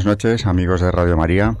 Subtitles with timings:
[0.00, 1.58] Buenas noches, amigos de Radio María.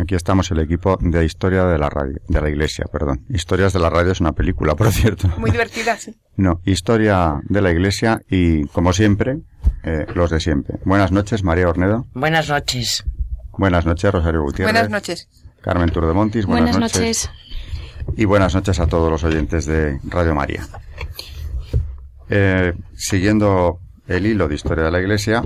[0.00, 3.26] Aquí estamos el equipo de Historia de la Radio, de la Iglesia, perdón.
[3.28, 5.28] Historias de la Radio es una película, por cierto.
[5.36, 6.16] Muy divertida, sí.
[6.36, 9.40] No, Historia de la Iglesia y, como siempre,
[9.82, 10.78] eh, los de siempre.
[10.86, 12.06] Buenas noches, María Ornedo.
[12.14, 13.04] Buenas noches.
[13.58, 14.72] Buenas noches, Rosario Gutiérrez.
[14.72, 15.28] Buenas noches.
[15.60, 16.46] Carmen Turdemontis.
[16.46, 17.30] Buenas, Buenas noches.
[18.16, 20.66] Y buenas noches a todos los oyentes de Radio María.
[22.30, 25.42] Eh, siguiendo el hilo de Historia de la Iglesia,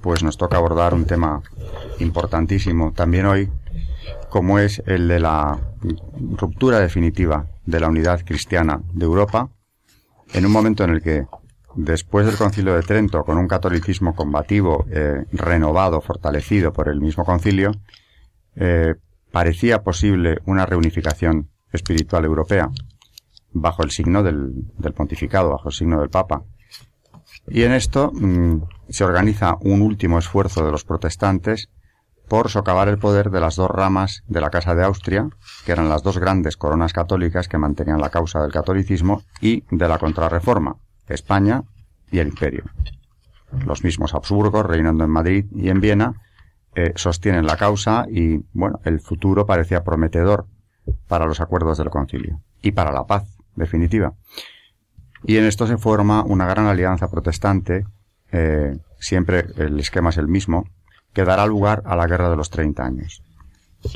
[0.00, 1.42] pues nos toca abordar un tema
[1.98, 3.50] importantísimo también hoy,
[4.28, 5.58] como es el de la
[6.36, 9.50] ruptura definitiva de la unidad cristiana de Europa,
[10.32, 11.26] en un momento en el que,
[11.74, 17.24] después del concilio de Trento, con un catolicismo combativo, eh, renovado, fortalecido por el mismo
[17.24, 17.72] concilio,
[18.56, 18.94] eh,
[19.30, 22.70] parecía posible una reunificación espiritual europea
[23.52, 24.52] bajo el signo del,
[24.94, 26.44] pontificado, bajo el signo del Papa.
[27.48, 31.68] Y en esto mm, se organiza un último esfuerzo de los protestantes
[32.28, 35.28] por socavar el poder de las dos ramas de la Casa de Austria,
[35.64, 39.88] que eran las dos grandes coronas católicas que mantenían la causa del catolicismo, y de
[39.88, 40.76] la contrarreforma,
[41.08, 41.64] España
[42.10, 42.64] y el Imperio.
[43.66, 46.14] Los mismos Habsburgos, reinando en Madrid y en Viena,
[46.74, 50.46] eh, sostienen la causa y, bueno, el futuro parecía prometedor
[51.06, 54.14] para los acuerdos del concilio y para la paz definitiva.
[55.24, 57.84] Y en esto se forma una gran alianza protestante,
[58.32, 60.64] eh, siempre el esquema es el mismo,
[61.12, 63.22] que dará lugar a la Guerra de los Treinta años.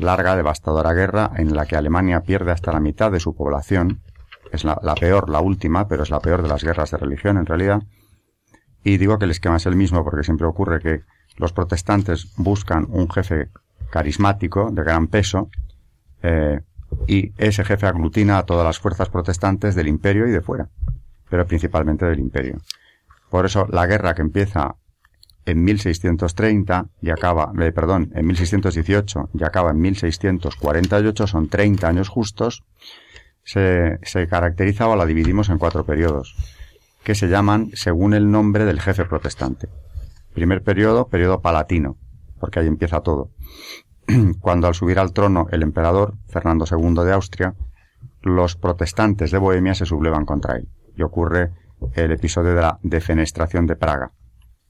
[0.01, 4.01] Larga, devastadora guerra en la que Alemania pierde hasta la mitad de su población.
[4.53, 7.47] Es la, peor, la última, pero es la peor de las guerras de religión en
[7.47, 7.83] realidad.
[8.83, 11.03] Y digo que el esquema es el mismo porque siempre ocurre que
[11.37, 13.51] los protestantes buscan un jefe
[13.91, 15.51] carismático, de gran peso,
[16.23, 16.61] eh,
[17.07, 20.69] y ese jefe aglutina a todas las fuerzas protestantes del imperio y de fuera,
[21.29, 22.59] pero principalmente del imperio.
[23.31, 24.77] Por eso la guerra que empieza
[25.47, 32.09] en 1630 y acaba, eh, perdón, en 1618 y acaba en 1648, son 30 años
[32.09, 32.65] justos,
[33.45, 36.37] se, se caracteriza o la dividimos en cuatro periodos,
[37.05, 39.69] que se llaman según el nombre del jefe protestante.
[40.35, 41.97] Primer periodo, periodo palatino,
[42.41, 43.31] porque ahí empieza todo.
[44.41, 47.55] Cuando al subir al trono el emperador, Fernando II de Austria,
[48.23, 50.69] los protestantes de Bohemia se sublevan contra él.
[50.97, 51.53] Y ocurre
[51.95, 54.13] el episodio de la defenestración de Praga,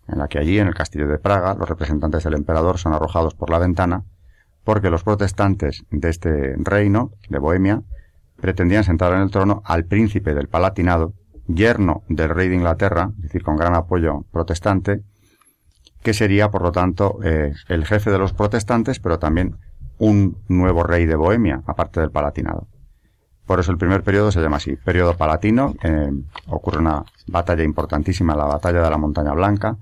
[0.08, 3.34] en la que allí, en el castillo de Praga, los representantes del emperador son arrojados
[3.34, 4.04] por la ventana
[4.66, 7.82] porque los protestantes de este reino, de Bohemia,
[8.40, 11.14] pretendían sentar en el trono al príncipe del Palatinado,
[11.46, 15.04] yerno del rey de Inglaterra, es decir, con gran apoyo protestante,
[16.02, 19.56] que sería, por lo tanto, eh, el jefe de los protestantes, pero también
[19.98, 22.66] un nuevo rey de Bohemia, aparte del Palatinado.
[23.46, 25.74] Por eso el primer periodo se llama así, periodo palatino.
[25.84, 26.10] Eh,
[26.48, 29.76] ocurre una batalla importantísima, la batalla de la Montaña Blanca,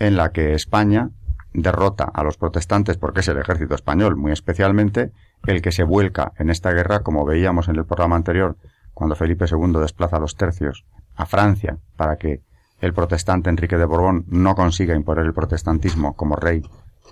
[0.00, 1.10] en la que España
[1.52, 5.12] derrota a los protestantes porque es el ejército español, muy especialmente
[5.46, 8.56] el que se vuelca en esta guerra, como veíamos en el programa anterior,
[8.94, 10.84] cuando Felipe II desplaza a los tercios
[11.16, 12.40] a Francia para que
[12.80, 16.62] el protestante Enrique de Borbón no consiga imponer el protestantismo como rey,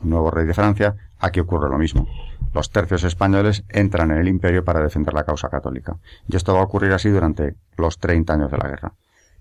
[0.03, 2.09] nuevo rey de Francia, aquí ocurre lo mismo.
[2.55, 5.97] Los tercios españoles entran en el imperio para defender la causa católica.
[6.27, 8.93] Y esto va a ocurrir así durante los 30 años de la guerra.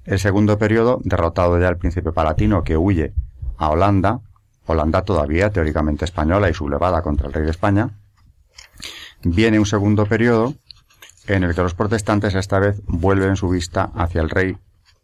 [0.04, 3.14] El segundo periodo, derrotado ya el príncipe palatino que huye
[3.58, 4.22] a Holanda,
[4.66, 7.90] Holanda todavía teóricamente española y sublevada contra el rey de España,
[9.24, 10.54] viene un segundo periodo
[11.28, 14.58] en el que los protestantes esta vez vuelven su vista hacia el rey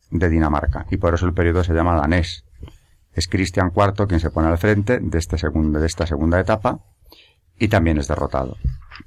[0.10, 2.46] de Dinamarca y por eso el periodo se llama danés.
[3.14, 6.80] Es Cristian IV quien se pone al frente de, este segundo, de esta segunda etapa
[7.58, 8.58] y también es derrotado.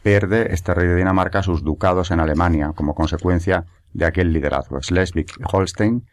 [0.02, 4.80] Pierde este rey de Dinamarca sus ducados en Alemania como consecuencia de aquel liderazgo.
[4.82, 6.06] Schleswig Holstein,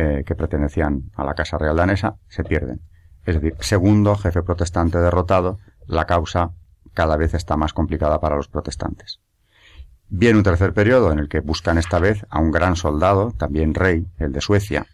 [0.00, 2.82] eh, que pertenecían a la Casa Real danesa, se pierden.
[3.26, 5.58] Es decir, segundo jefe protestante derrotado,
[5.88, 6.52] la causa
[6.94, 9.18] cada vez está más complicada para los protestantes.
[10.08, 13.74] Viene un tercer periodo en el que buscan esta vez a un gran soldado, también
[13.74, 14.86] rey, el de Suecia,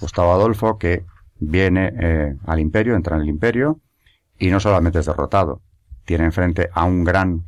[0.00, 1.04] Gustavo Adolfo, que
[1.40, 3.80] viene eh, al imperio, entra en el imperio,
[4.38, 5.60] y no solamente es derrotado,
[6.04, 7.46] tiene enfrente a un gran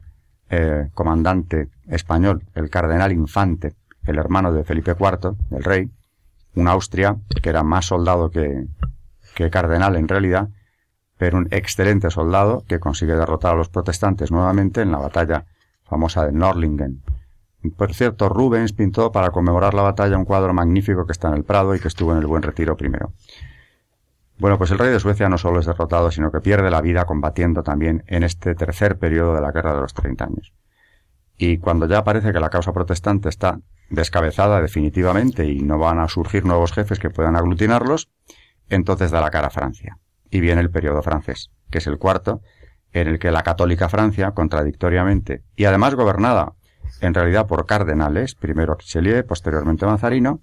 [0.50, 5.90] eh, comandante español, el cardenal Infante, el hermano de Felipe IV, del rey,
[6.58, 8.66] un Austria que era más soldado que,
[9.50, 10.48] cardenal en realidad,
[11.16, 15.46] pero un excelente soldado que consigue derrotar a los protestantes nuevamente en la batalla
[15.84, 17.02] famosa de Norlingen.
[17.76, 21.44] Por cierto, Rubens pintó para conmemorar la batalla un cuadro magnífico que está en el
[21.44, 23.12] Prado y que estuvo en el Buen Retiro primero.
[24.38, 27.04] Bueno, pues el rey de Suecia no solo es derrotado, sino que pierde la vida
[27.04, 30.52] combatiendo también en este tercer periodo de la Guerra de los Treinta años.
[31.36, 36.08] Y cuando ya parece que la causa protestante está descabezada definitivamente y no van a
[36.08, 38.08] surgir nuevos jefes que puedan aglutinarlos,
[38.68, 39.98] entonces da la cara a Francia.
[40.30, 42.42] Y viene el periodo francés, que es el cuarto,
[42.92, 46.54] en el que la católica Francia, contradictoriamente, y además gobernada
[47.00, 50.40] en realidad por cardenales, primero Richelieu, posteriormente Mazarino,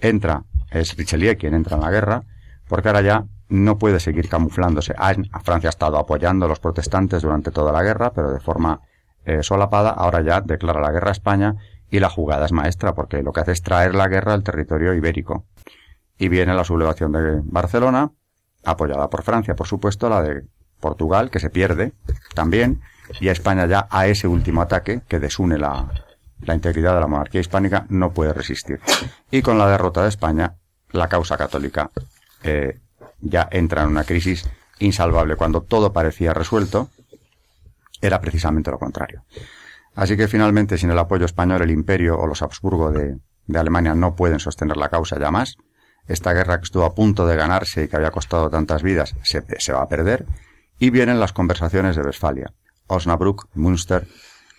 [0.00, 2.22] entra, es Richelieu quien entra en la guerra,
[2.68, 4.94] porque ahora ya no puede seguir camuflándose.
[5.42, 8.80] Francia ha estado apoyando a los protestantes durante toda la guerra, pero de forma
[9.24, 11.56] eh, solapada, ahora ya declara la guerra a España
[11.94, 14.94] y la jugada es maestra, porque lo que hace es traer la guerra al territorio
[14.94, 15.44] ibérico.
[16.18, 18.10] Y viene la sublevación de Barcelona,
[18.64, 20.42] apoyada por Francia, por supuesto, la de
[20.80, 21.92] Portugal, que se pierde
[22.34, 22.80] también,
[23.20, 25.88] y a España ya a ese último ataque que desune la,
[26.40, 28.80] la integridad de la monarquía hispánica no puede resistir.
[29.30, 30.56] Y con la derrota de España,
[30.90, 31.92] la causa católica
[32.42, 32.80] eh,
[33.20, 34.50] ya entra en una crisis
[34.80, 35.36] insalvable.
[35.36, 36.88] Cuando todo parecía resuelto,
[38.00, 39.22] era precisamente lo contrario.
[39.94, 43.94] Así que finalmente, sin el apoyo español, el imperio o los Habsburgo de, de Alemania
[43.94, 45.56] no pueden sostener la causa ya más.
[46.06, 49.44] Esta guerra que estuvo a punto de ganarse y que había costado tantas vidas se,
[49.58, 50.26] se va a perder.
[50.78, 52.52] Y vienen las conversaciones de Westfalia,
[52.88, 54.06] Osnabrück, Münster,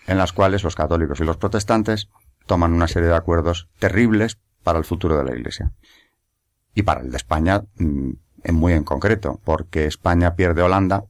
[0.06, 2.08] en las cuales los católicos y los protestantes
[2.46, 5.72] toman una serie de acuerdos terribles para el futuro de la Iglesia.
[6.74, 8.10] Y para el de España, mm,
[8.52, 11.04] muy en concreto, porque España pierde Holanda,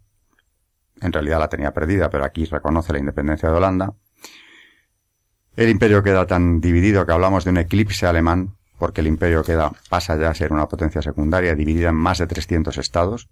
[1.00, 3.94] en realidad la tenía perdida, pero aquí reconoce la independencia de Holanda.
[5.56, 9.72] El imperio queda tan dividido que hablamos de un eclipse alemán, porque el imperio queda,
[9.88, 13.28] pasa ya a ser una potencia secundaria dividida en más de 300 estados,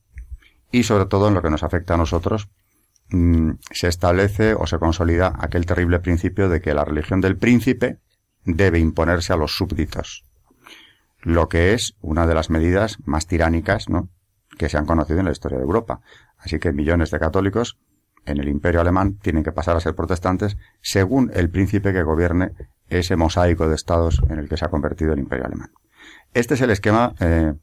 [0.72, 2.48] y sobre todo en lo que nos afecta a nosotros,
[3.10, 7.98] mm, se establece o se consolida aquel terrible principio de que la religión del príncipe
[8.44, 10.24] debe imponerse a los súbditos
[11.24, 14.08] lo que es una de las medidas más tiránicas ¿no?
[14.58, 16.00] que se han conocido en la historia de Europa.
[16.38, 17.78] Así que millones de católicos
[18.26, 22.52] en el imperio alemán tienen que pasar a ser protestantes según el príncipe que gobierne
[22.88, 25.72] ese mosaico de estados en el que se ha convertido el imperio alemán.
[26.32, 27.54] Este es el esquema eh,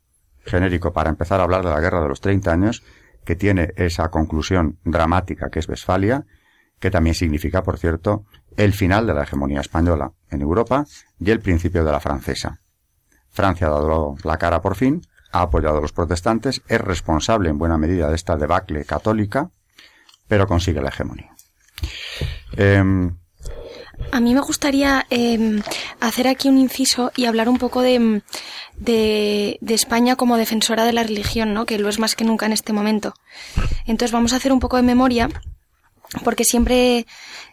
[0.45, 2.83] genérico para empezar a hablar de la guerra de los 30 años
[3.25, 6.25] que tiene esa conclusión dramática que es Westfalia,
[6.79, 8.25] que también significa, por cierto,
[8.57, 10.85] el final de la hegemonía española en Europa
[11.19, 12.59] y el principio de la francesa.
[13.29, 17.57] Francia ha dado la cara por fin, ha apoyado a los protestantes, es responsable en
[17.57, 19.51] buena medida de esta debacle católica,
[20.31, 21.35] pero consigue la hegemonía.
[22.55, 23.17] Em,
[24.13, 25.61] a mí me gustaría em,
[25.99, 28.21] hacer aquí un inciso y hablar un poco de,
[28.77, 31.65] de, de, España como defensora de la religión, ¿no?
[31.65, 33.13] que lo es más que nunca en este momento.
[33.85, 35.27] Entonces vamos a hacer un poco de memoria
[36.23, 37.05] porque siempre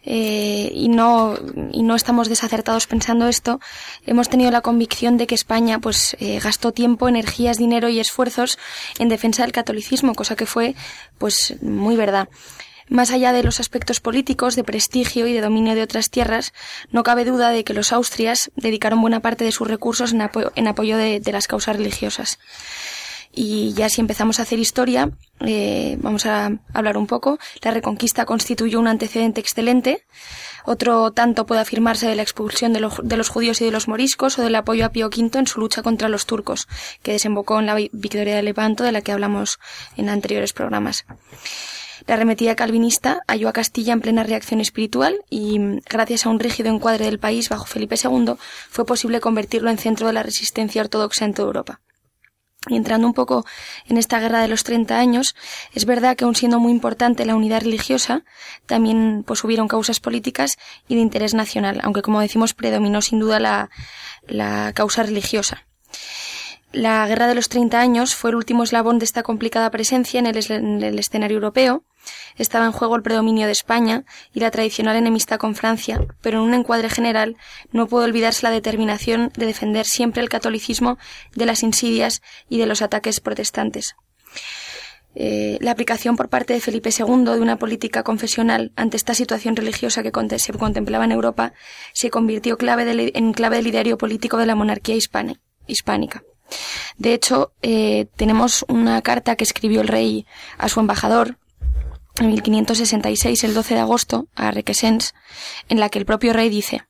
[0.05, 1.35] eh, y no
[1.73, 3.61] y no estamos desacertados pensando esto
[4.05, 8.59] hemos tenido la convicción de que España pues eh, gastó tiempo energías dinero y esfuerzos
[8.99, 10.75] en defensa del catolicismo cosa que fue
[11.19, 12.29] pues muy verdad
[12.89, 16.53] más allá de los aspectos políticos, de prestigio y de dominio de otras tierras,
[16.91, 20.97] no cabe duda de que los austrias dedicaron buena parte de sus recursos en, apoyo
[20.97, 22.39] de las causas religiosas.
[23.41, 27.39] Y ya si empezamos a hacer historia, eh, vamos a hablar un poco.
[27.63, 30.05] La reconquista constituyó un antecedente excelente.
[30.65, 34.39] Otro tanto puede afirmarse de la expulsión de, de, los judíos y de los moriscos
[34.39, 36.69] o del apoyo a Pío V en su lucha contra los turcos,
[37.03, 39.59] que desembocó en la victoria de Lepanto de la que hablamos
[39.97, 41.05] en anteriores programas.
[42.09, 45.61] La arremetida calvinista halló a Castilla en plena reacción espiritual y,
[45.91, 48.37] gracias a un rígido encuadre del país bajo Felipe II,
[48.71, 51.81] fue posible convertirlo en centro de la resistencia ortodoxa en toda Europa.
[52.67, 53.45] Y entrando un poco
[53.87, 55.37] en esta guerra de los 30 años,
[55.75, 58.25] es verdad que aun siendo muy importante la unidad religiosa,
[58.65, 60.57] también pues hubieron causas políticas
[60.89, 63.69] y de interés nacional, aunque como decimos predominó sin duda la,
[64.27, 65.67] la causa religiosa.
[66.73, 70.27] La Guerra de los Treinta Años fue el último eslabón de esta complicada presencia en
[70.27, 71.85] el, escenario europeo.
[72.37, 76.45] Estaba en juego el predominio de España y la tradicional enemistad con Francia, pero en
[76.45, 77.37] un encuadre general
[77.73, 80.99] no puede olvidarse la determinación de defender siempre el catolicismo
[81.35, 83.97] de las insidias y de los ataques protestantes.
[85.15, 89.57] Eh, la aplicación por parte de Felipe II de una política confesional ante esta situación
[89.57, 91.55] religiosa que se contemplaba en Europa
[91.93, 96.23] se convirtió en clave del ideario político de la monarquía hispánica.
[96.97, 101.39] De hecho, eh, tenemos una carta que escribió el rey a su embajador,
[102.21, 105.15] en 1566, el 12 de agosto, a Requesens,
[105.69, 106.83] en la que el propio rey dice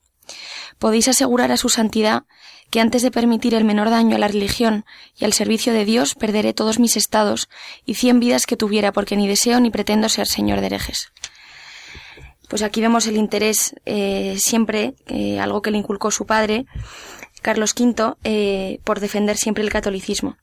[0.79, 2.25] Podéis asegurar a su santidad
[2.71, 4.85] que antes de permitir el menor daño a la religión
[5.17, 7.49] y al servicio de Dios perderé todos mis estados
[7.85, 11.13] y cien vidas que tuviera porque ni deseo ni pretendo ser señor de herejes.
[12.49, 16.67] Pues aquí vemos el interés eh, siempre, eh, algo que le inculcó su padre,
[17.43, 20.37] Carlos V, eh, por defender siempre el catolicismo.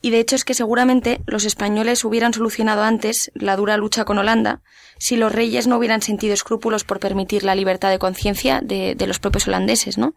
[0.00, 4.18] Y de hecho es que seguramente los españoles hubieran solucionado antes la dura lucha con
[4.18, 4.62] Holanda
[4.98, 9.18] si los reyes no hubieran sentido escrúpulos por permitir la libertad de conciencia de, los
[9.18, 10.14] propios holandeses, ¿no?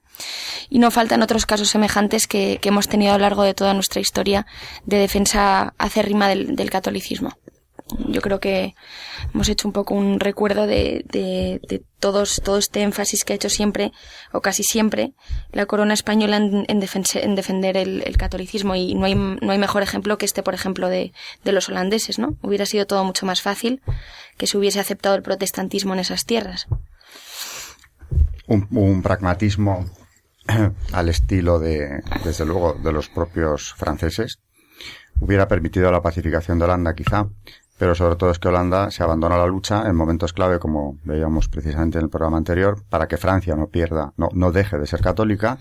[0.70, 4.02] Y no faltan otros casos semejantes que, hemos tenido a lo largo de toda nuestra
[4.02, 4.46] historia
[4.86, 7.38] de defensa acérrima del catolicismo
[8.08, 8.76] yo creo que
[9.34, 13.50] hemos hecho un poco un recuerdo de, de, todos, todo este énfasis que ha hecho
[13.50, 13.92] siempre,
[14.32, 15.14] o casi siempre,
[15.52, 18.76] la corona española en, en, defender el, catolicismo.
[18.76, 21.14] Y no hay, no hay mejor ejemplo que este, por ejemplo, de,
[21.44, 22.38] de los holandeses, ¿no?
[22.42, 23.82] Hubiera sido todo mucho más fácil
[24.38, 26.68] que se hubiese aceptado el protestantismo en esas tierras.
[28.48, 29.86] Un, un pragmatismo
[30.94, 34.40] al estilo de, desde luego, de los propios franceses,
[35.20, 37.28] hubiera permitido la pacificación de Holanda quizá,
[37.78, 41.48] pero sobre todo es que Holanda se abandona la lucha en momentos clave, como veíamos
[41.48, 45.02] precisamente en el programa anterior, para que Francia no pierda, no, no deje de ser
[45.02, 45.58] católica,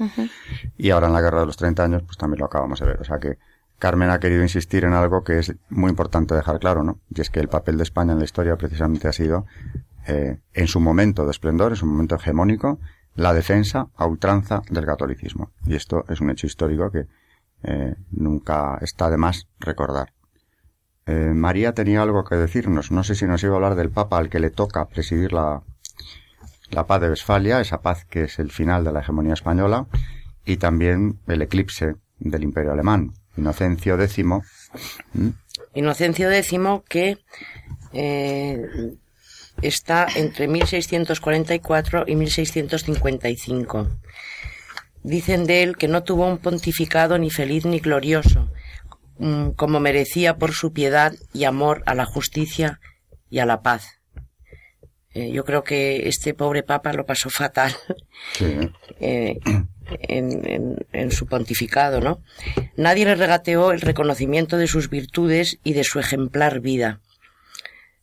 [0.79, 3.01] y ahora en la guerra de los 30 años, pues también lo acabamos de ver.
[3.01, 3.39] O sea que
[3.79, 6.99] Carmen ha querido insistir en algo que es muy importante dejar claro, ¿no?
[7.15, 9.45] Y es que el papel de España en la historia precisamente ha sido,
[10.07, 12.79] eh, en su momento de esplendor, en su momento hegemónico,
[13.15, 15.51] la defensa a ultranza del catolicismo.
[15.67, 17.07] Y esto es un hecho histórico que
[17.63, 20.13] eh, nunca está de más recordar.
[21.07, 22.91] Eh, María tenía algo que decirnos.
[22.91, 25.63] No sé si nos iba a hablar del Papa al que le toca presidir la,
[26.71, 29.87] la paz de Westfalia, esa paz que es el final de la hegemonía española,
[30.45, 34.25] y también el eclipse del Imperio Alemán, Inocencio X.
[35.75, 36.59] Inocencio X
[36.89, 37.19] que
[37.93, 38.67] eh,
[39.63, 43.89] está entre 1644 y 1655.
[45.03, 48.51] Dicen de él que no tuvo un pontificado ni feliz ni glorioso,
[49.57, 52.81] como merecía por su piedad y amor a la justicia
[53.31, 53.97] y a la paz.
[55.17, 57.75] Eh, yo creo que este pobre papa lo pasó fatal
[59.01, 59.39] eh,
[60.03, 62.21] en, su pontificado, ¿no?
[62.77, 67.01] Nadie le regateó el reconocimiento de sus virtudes y de su ejemplar vida.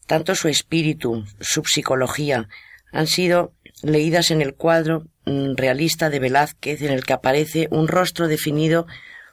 [0.08, 2.50] Tanto su espíritu, su psicología,
[2.91, 3.53] han sido
[3.84, 8.88] leídas en el cuadro mm, realista de Velázquez en el que aparece un rostro definido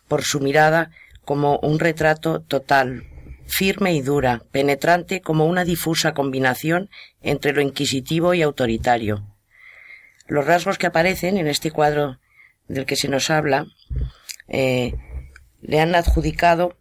[0.07, 0.91] por su mirada
[1.25, 3.05] como un retrato total,
[3.47, 6.89] firme y dura, penetrante como una difusa combinación
[7.21, 9.27] entre lo inquisitivo y autoritario.
[10.27, 12.19] Los rasgos que aparecen en este cuadro
[12.69, 13.67] del que se nos habla
[14.49, 14.95] eh,
[15.61, 16.77] le han adjudicado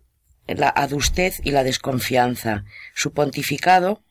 [0.47, 2.63] la adustez y la desconfianza.
[2.95, 4.03] Su pontificado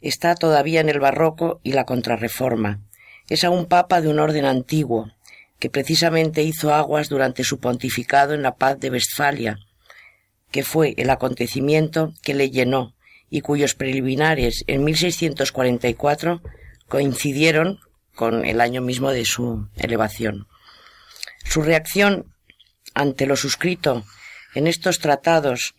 [0.00, 2.80] está todavía en el barroco y la contrarreforma.
[3.28, 5.10] Es aún papa de un orden antiguo,
[5.58, 9.58] que precisamente hizo aguas durante su pontificado en la paz de Westfalia,
[10.50, 12.94] que fue el acontecimiento que le llenó
[13.30, 16.42] y cuyos preliminares en 1644
[16.88, 17.80] coincidieron
[18.14, 20.46] con el año mismo de su elevación.
[21.44, 22.32] Su reacción
[22.94, 24.04] ante lo suscrito
[24.54, 25.74] en estos tratados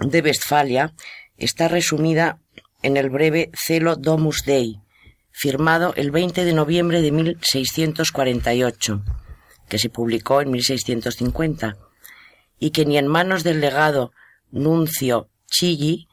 [0.00, 0.92] de Westfalia
[1.36, 2.40] está resumida
[2.82, 4.81] en el breve Celo Domus Dei,
[5.32, 9.02] firmado el 20 de noviembre de 1648,
[9.68, 11.76] que se publicó en 1650,
[12.58, 14.12] y que ni en manos del legado
[14.50, 16.08] Nuncio Chigi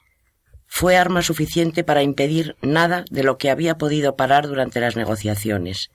[0.65, 5.89] fue arma suficiente para impedir nada de lo que había podido parar durante las negociaciones.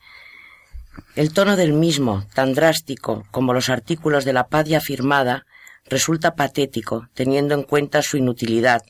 [1.16, 5.46] El tono del mismo, tan drástico como los artículos de la Padia firmada,
[5.86, 8.82] resulta patético, teniendo en cuenta su inutilidad,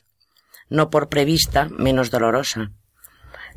[0.69, 2.71] no por prevista menos dolorosa.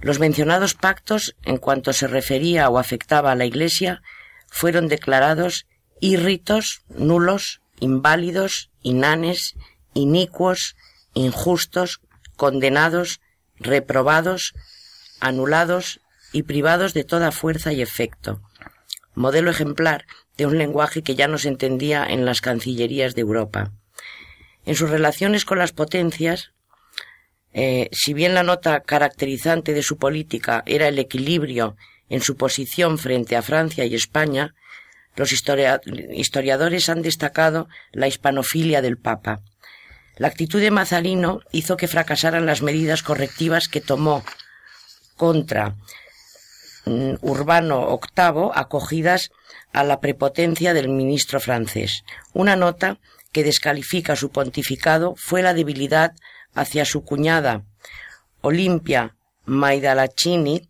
[0.00, 4.02] Los mencionados pactos, en cuanto se refería o afectaba a la Iglesia,
[4.48, 5.66] fueron declarados
[6.00, 9.56] irritos, nulos, inválidos, inanes,
[9.94, 10.76] inicuos,
[11.14, 12.00] injustos,
[12.36, 13.20] condenados,
[13.56, 14.54] reprobados,
[15.20, 16.00] anulados
[16.32, 18.40] y privados de toda fuerza y efecto.
[19.14, 23.72] Modelo ejemplar de un lenguaje que ya no se entendía en las cancillerías de Europa.
[24.64, 26.52] En sus relaciones con las potencias,
[27.52, 31.76] eh, si bien la nota caracterizante de su política era el equilibrio
[32.08, 34.54] en su posición frente a Francia y España,
[35.16, 39.40] los historiadores han destacado la hispanofilia del Papa.
[40.16, 44.24] La actitud de Mazarino hizo que fracasaran las medidas correctivas que tomó
[45.16, 45.74] contra
[46.84, 49.30] mm, Urbano VIII acogidas
[49.72, 52.04] a la prepotencia del ministro francés.
[52.32, 52.98] Una nota
[53.32, 56.12] que descalifica su pontificado fue la debilidad
[56.54, 57.64] hacia su cuñada
[58.40, 60.68] Olimpia Maidalacini,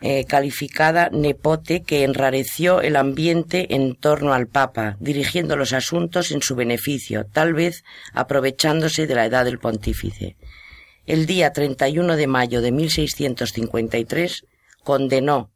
[0.00, 6.42] eh, calificada nepote que enrareció el ambiente en torno al Papa, dirigiendo los asuntos en
[6.42, 7.82] su beneficio, tal vez
[8.12, 10.36] aprovechándose de la edad del pontífice.
[11.06, 14.44] El día 31 de mayo de 1653
[14.82, 15.50] condenó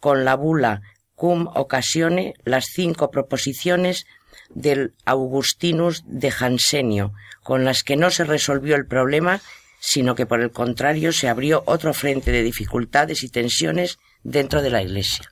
[0.00, 0.82] con la bula
[1.14, 4.06] cum occasione las cinco proposiciones
[4.50, 7.12] del Augustinus de Jansenio,
[7.44, 9.40] con las que no se resolvió el problema
[9.86, 14.70] sino que por el contrario se abrió otro frente de dificultades y tensiones dentro de
[14.70, 15.30] la Iglesia.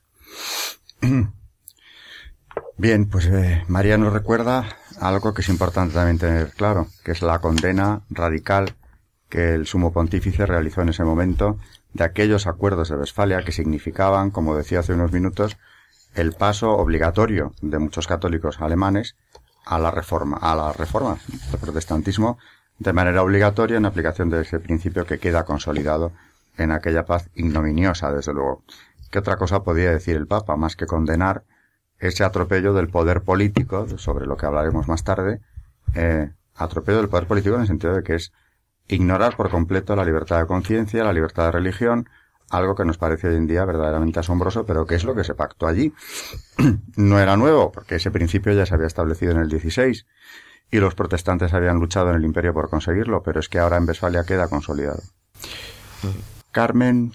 [2.76, 7.22] Bien, pues eh, María nos recuerda algo que es importante también tener claro, que es
[7.22, 8.74] la condena radical
[9.30, 11.58] que el sumo pontífice realizó en ese momento
[11.94, 15.56] de aquellos acuerdos de Westfalia que significaban, como decía hace unos minutos,
[16.14, 19.16] el paso obligatorio de muchos católicos alemanes
[19.64, 21.18] a la reforma, a la reforma
[21.50, 22.38] del protestantismo
[22.78, 26.12] de manera obligatoria en aplicación de ese principio que queda consolidado
[26.56, 28.62] en aquella paz ignominiosa, desde luego.
[29.10, 31.44] ¿Qué otra cosa podía decir el Papa más que condenar
[31.98, 35.40] ese atropello del poder político, sobre lo que hablaremos más tarde,
[35.94, 38.32] eh, atropello del poder político en el sentido de que es
[38.88, 42.08] ignorar por completo la libertad de conciencia, la libertad de religión,
[42.52, 45.34] algo que nos parece hoy en día verdaderamente asombroso, pero que es lo que se
[45.34, 45.92] pactó allí.
[46.96, 50.06] no era nuevo, porque ese principio ya se había establecido en el 16
[50.70, 53.88] y los protestantes habían luchado en el imperio por conseguirlo, pero es que ahora en
[53.88, 55.02] Westfalia queda consolidado.
[56.50, 57.12] Carmen.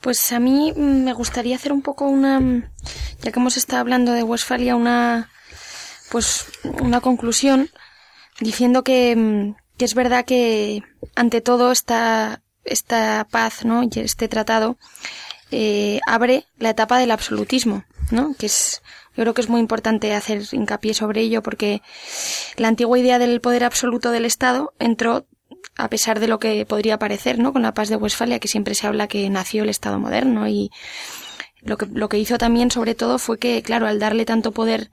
[0.00, 2.40] Pues a mí me gustaría hacer un poco una,
[3.20, 5.30] ya que hemos estado hablando de Westfalia, una,
[6.10, 6.46] pues
[6.80, 7.68] una conclusión
[8.40, 10.82] diciendo que, que es verdad que
[11.14, 13.82] ante todo esta, esta paz, ¿no?
[13.82, 14.76] Y este tratado
[15.50, 18.34] eh, abre la etapa del absolutismo, ¿no?
[18.38, 18.82] Que es
[19.14, 21.82] yo creo que es muy importante hacer hincapié sobre ello porque
[22.56, 25.26] la antigua idea del poder absoluto del Estado entró
[25.76, 27.52] a pesar de lo que podría parecer, ¿no?
[27.52, 30.70] Con la paz de Westfalia, que siempre se habla que nació el Estado moderno y
[31.60, 34.90] lo que, lo que hizo también sobre todo fue que, claro, al darle tanto poder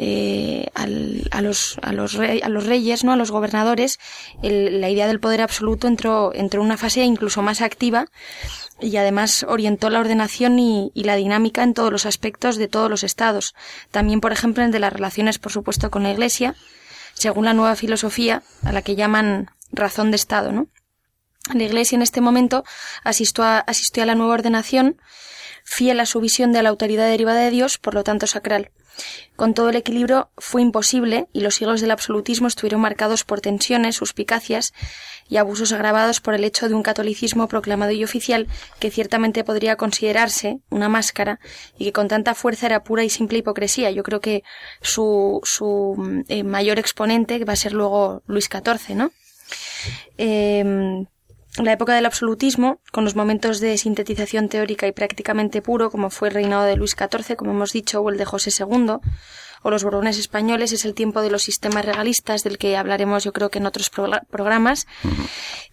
[0.00, 3.12] eh, al, a, los, a, los a los reyes, ¿no?
[3.12, 3.98] a los gobernadores,
[4.40, 8.06] la idea del poder absoluto entró, entró en una fase incluso más activa
[8.80, 13.02] y además orientó la ordenación y, la dinámica en todos los aspectos de todos los
[13.02, 13.56] estados.
[13.90, 16.54] También, por ejemplo, en de las relaciones, por supuesto, con la Iglesia,
[17.14, 20.68] según la nueva filosofía a la que llaman razón de Estado, ¿no?
[21.52, 22.62] La Iglesia en este momento
[23.02, 25.00] asistió a, asistió a la nueva ordenación,
[25.64, 28.70] fiel a su visión de la autoridad derivada de Dios, por lo tanto sacral.
[29.36, 33.96] Con todo el equilibrio fue imposible y los siglos del absolutismo estuvieron marcados por tensiones,
[33.96, 34.72] suspicacias
[35.28, 38.48] y abusos agravados por el hecho de un catolicismo proclamado y oficial
[38.80, 41.38] que ciertamente podría considerarse una máscara
[41.78, 43.90] y que con tanta fuerza era pura y simple hipocresía.
[43.90, 44.42] Yo creo que
[44.80, 49.12] su, su eh, mayor exponente va a ser luego Luis XIV, ¿no?
[50.16, 51.06] Eh,
[51.64, 56.28] la época del absolutismo, con los momentos de sintetización teórica y prácticamente puro, como fue
[56.28, 58.98] el reinado de Luis XIV, como hemos dicho, o el de José II,
[59.62, 63.32] o los Borbones españoles, es el tiempo de los sistemas regalistas, del que hablaremos yo
[63.32, 64.86] creo que en otros programas.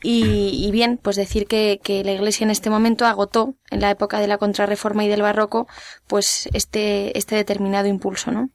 [0.01, 4.19] Y, bien, pues decir que, que, la Iglesia en este momento agotó, en la época
[4.19, 5.67] de la contrarreforma y del barroco,
[6.07, 8.49] pues este, este determinado impulso, ¿no?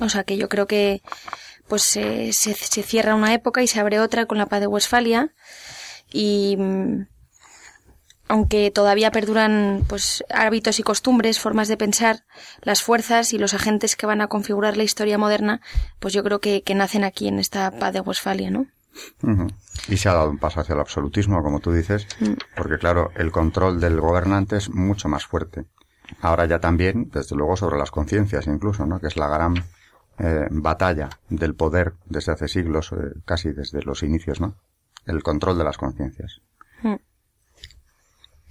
[0.00, 1.02] O sea que yo creo que
[1.66, 5.32] pues se, se cierra una época y se abre otra con la paz de Westfalia
[6.12, 7.06] y mm,
[8.28, 12.24] aunque todavía perduran pues hábitos y costumbres, formas de pensar,
[12.62, 15.60] las fuerzas y los agentes que van a configurar la historia moderna,
[15.98, 18.66] pues yo creo que, nacen aquí en esta paz de Westfalia, ¿no?
[19.88, 22.32] Y se ha dado un paso hacia el absolutismo, como tú dices, mm.
[22.56, 25.64] porque claro, el control del gobernante es mucho más fuerte.
[26.20, 29.00] Ahora ya también, desde luego, sobre las conciencias incluso, ¿no?
[29.00, 29.54] Que es la gran
[30.18, 34.56] eh, batalla del poder desde hace siglos, eh, casi desde los inicios, ¿no?
[35.06, 36.40] El control de las conciencias.
[36.82, 36.96] Hmm.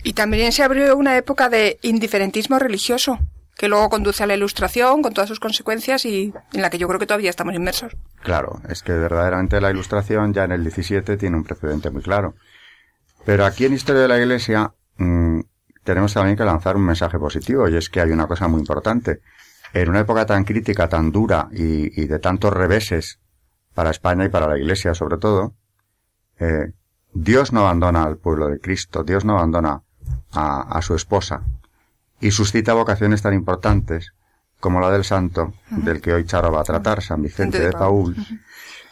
[0.04, 3.20] Y también se abrió una época de indiferentismo religioso,
[3.58, 6.88] que luego conduce a la ilustración con todas sus consecuencias y en la que yo
[6.88, 7.96] creo que todavía estamos inmersos.
[8.22, 12.36] Claro, es que verdaderamente la ilustración ya en el 17 tiene un precedente muy claro.
[13.26, 15.40] Pero aquí en Historia de la Iglesia mm,
[15.84, 19.22] tenemos también que lanzar un mensaje positivo y es que hay una cosa muy importante.
[19.74, 23.20] En una época tan crítica, tan dura y, y de tantos reveses
[23.74, 25.56] para España y para la Iglesia sobre todo,
[26.40, 26.72] eh,
[27.14, 29.82] Dios no abandona al pueblo de Cristo, Dios no abandona
[30.34, 31.44] a, su esposa.
[32.20, 34.14] Y suscita vocaciones tan importantes
[34.60, 38.16] como la del santo, del que hoy Charo va a tratar, San Vicente de Paul,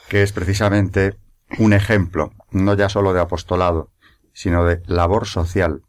[0.10, 1.18] que es precisamente
[1.60, 3.90] un ejemplo, no ya solo de apostolado,
[4.34, 5.82] sino de labor social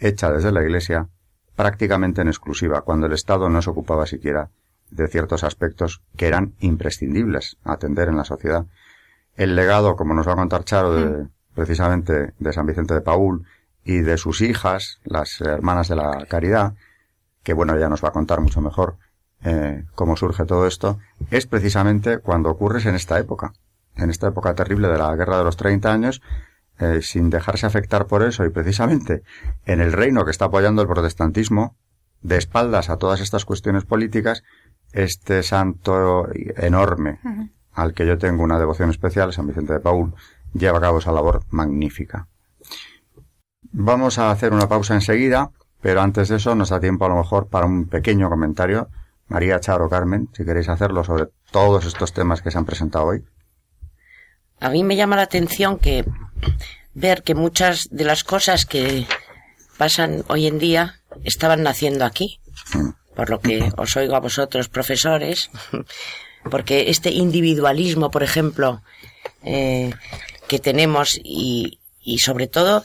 [0.00, 1.08] hecha desde la Iglesia
[1.56, 4.50] prácticamente en exclusiva, cuando el Estado no se ocupaba siquiera
[4.90, 8.66] de ciertos aspectos que eran imprescindibles a atender en la sociedad
[9.36, 13.46] el legado, como nos va a contar Charo, de, precisamente de San Vicente de Paul
[13.84, 16.74] y de sus hijas, las hermanas de la caridad,
[17.42, 18.96] que bueno, ella nos va a contar mucho mejor
[19.44, 20.98] eh, cómo surge todo esto,
[21.30, 23.52] es precisamente cuando ocurre en esta época,
[23.94, 26.22] en esta época terrible de la guerra de los 30 años,
[26.78, 29.22] eh, sin dejarse afectar por eso y precisamente
[29.64, 31.76] en el reino que está apoyando el protestantismo,
[32.22, 34.42] de espaldas a todas estas cuestiones políticas,
[34.92, 37.20] este santo enorme,
[37.76, 40.14] al que yo tengo una devoción especial, San Vicente de Paul,
[40.54, 42.26] lleva a cabo esa labor magnífica.
[43.70, 45.50] Vamos a hacer una pausa enseguida,
[45.82, 48.88] pero antes de eso nos da tiempo a lo mejor para un pequeño comentario.
[49.28, 53.24] María Charo Carmen, si queréis hacerlo sobre todos estos temas que se han presentado hoy.
[54.58, 56.04] A mí me llama la atención que
[56.94, 59.06] ver que muchas de las cosas que
[59.76, 62.40] pasan hoy en día estaban naciendo aquí.
[62.72, 62.90] Mm.
[63.14, 65.50] Por lo que os oigo a vosotros, profesores,
[66.50, 68.82] porque este individualismo, por ejemplo,
[69.42, 69.92] eh,
[70.48, 72.84] que tenemos y, y sobre todo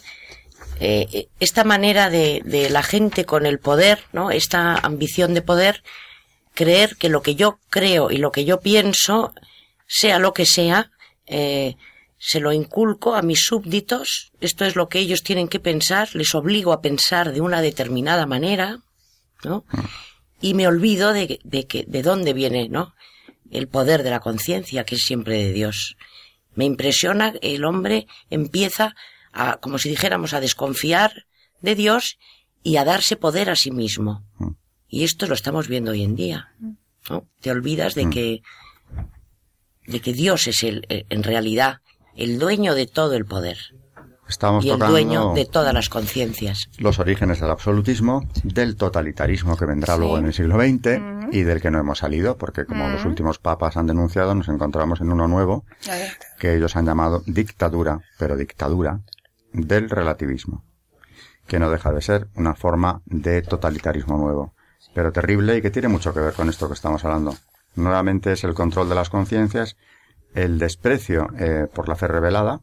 [0.80, 4.32] eh, esta manera de, de, la gente con el poder, ¿no?
[4.32, 5.84] Esta ambición de poder,
[6.54, 9.34] creer que lo que yo creo y lo que yo pienso,
[9.88, 10.92] sea lo que sea,
[11.28, 11.76] eh,
[12.18, 16.36] se lo inculco a mis súbditos, esto es lo que ellos tienen que pensar, les
[16.36, 18.80] obligo a pensar de una determinada manera,
[19.44, 19.66] ¿no?
[20.40, 22.94] Y me olvido de, de que, de dónde viene, ¿no?
[23.52, 25.98] El poder de la conciencia, que es siempre de Dios.
[26.56, 28.96] Me impresiona, el hombre empieza
[29.32, 31.26] a, como si dijéramos, a desconfiar
[31.62, 32.18] de Dios
[32.64, 34.26] y a darse poder a sí mismo.
[34.38, 34.52] Mm.
[34.88, 36.54] Y esto lo estamos viendo hoy en día.
[37.10, 37.28] ¿no?
[37.40, 38.10] Te olvidas de mm.
[38.10, 38.42] que,
[39.88, 41.82] de que Dios es el, eh, en realidad
[42.16, 43.58] el dueño de todo el poder.
[44.62, 46.70] Y el dueño de todas las conciencias.
[46.78, 51.00] Los orígenes del absolutismo, del totalitarismo que vendrá luego en el siglo XX
[51.32, 55.02] y del que no hemos salido, porque como los últimos papas han denunciado, nos encontramos
[55.02, 55.66] en uno nuevo
[56.40, 59.02] que ellos han llamado dictadura, pero dictadura
[59.54, 60.64] del relativismo,
[61.48, 64.54] que no deja de ser una forma de totalitarismo nuevo,
[64.94, 67.36] pero terrible y que tiene mucho que ver con esto que estamos hablando.
[67.76, 69.78] Nuevamente es el control de las conciencias,
[70.34, 72.62] el desprecio eh, por la fe revelada,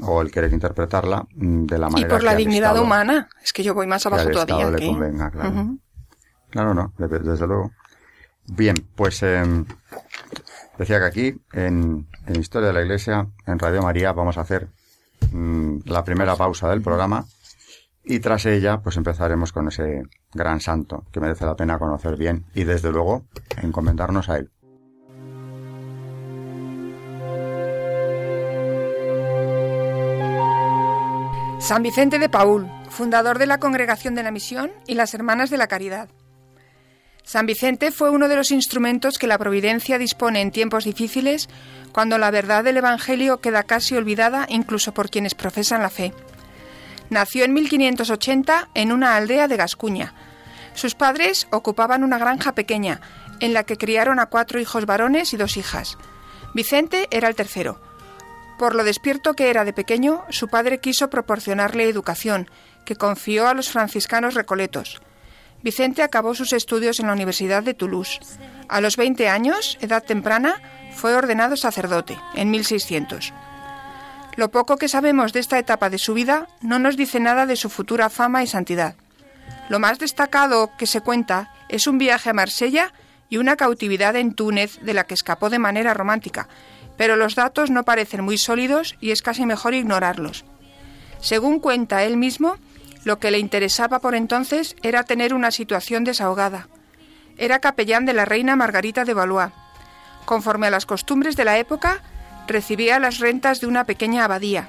[0.00, 3.28] o el querer interpretarla mm, de la manera y por la dignidad humana.
[3.42, 5.76] Es que yo voy más abajo todavía le convenga, claro.
[6.50, 7.72] Claro no desde, luego.
[8.46, 9.64] Bien pues em,
[10.78, 14.68] decía que aquí en, en Historia de la Iglesia en Radio María vamos a hacer
[15.30, 17.24] mm, la primera pausa del programa
[18.04, 20.02] y tras ella pues empezaremos con ese
[20.34, 23.24] gran santo que merece la pena conocer bien y desde luego
[23.62, 24.50] encomendarnos a él
[31.62, 35.58] San Vicente de Paul, fundador de la Congregación de la Misión y las Hermanas de
[35.58, 36.08] la Caridad.
[37.22, 41.48] San Vicente fue uno de los instrumentos que la Providencia dispone en tiempos difíciles,
[41.92, 46.12] cuando la verdad del Evangelio queda casi olvidada incluso por quienes profesan la fe.
[47.10, 50.14] Nació en 1580 en una aldea de Gascuña.
[50.74, 53.00] Sus padres ocupaban una granja pequeña,
[53.38, 55.96] en la que criaron a cuatro hijos varones y dos hijas.
[56.54, 57.91] Vicente era el tercero.
[58.58, 62.48] Por lo despierto que era de pequeño, su padre quiso proporcionarle educación,
[62.84, 65.00] que confió a los franciscanos recoletos.
[65.62, 68.20] Vicente acabó sus estudios en la Universidad de Toulouse.
[68.68, 70.60] A los 20 años, edad temprana,
[70.92, 73.32] fue ordenado sacerdote, en 1600.
[74.36, 77.56] Lo poco que sabemos de esta etapa de su vida no nos dice nada de
[77.56, 78.96] su futura fama y santidad.
[79.68, 82.92] Lo más destacado que se cuenta es un viaje a Marsella
[83.28, 86.48] y una cautividad en Túnez de la que escapó de manera romántica,
[86.96, 90.44] pero los datos no parecen muy sólidos y es casi mejor ignorarlos.
[91.20, 92.56] Según cuenta él mismo,
[93.04, 96.68] lo que le interesaba por entonces era tener una situación desahogada.
[97.36, 99.52] Era capellán de la reina Margarita de Valois.
[100.24, 102.02] Conforme a las costumbres de la época,
[102.46, 104.68] recibía las rentas de una pequeña abadía.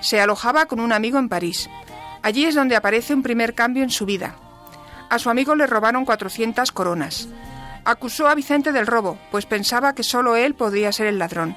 [0.00, 1.68] Se alojaba con un amigo en París.
[2.22, 4.36] Allí es donde aparece un primer cambio en su vida.
[5.10, 7.28] A su amigo le robaron 400 coronas.
[7.84, 11.56] Acusó a Vicente del robo, pues pensaba que solo él podría ser el ladrón.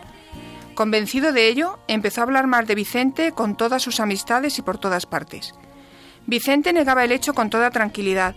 [0.75, 4.77] Convencido de ello, empezó a hablar mal de Vicente con todas sus amistades y por
[4.77, 5.53] todas partes.
[6.25, 8.35] Vicente negaba el hecho con toda tranquilidad.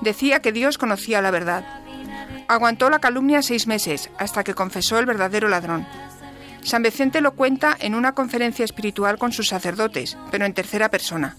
[0.00, 1.64] Decía que Dios conocía la verdad.
[2.48, 5.86] Aguantó la calumnia seis meses, hasta que confesó el verdadero ladrón.
[6.62, 11.36] San Vicente lo cuenta en una conferencia espiritual con sus sacerdotes, pero en tercera persona.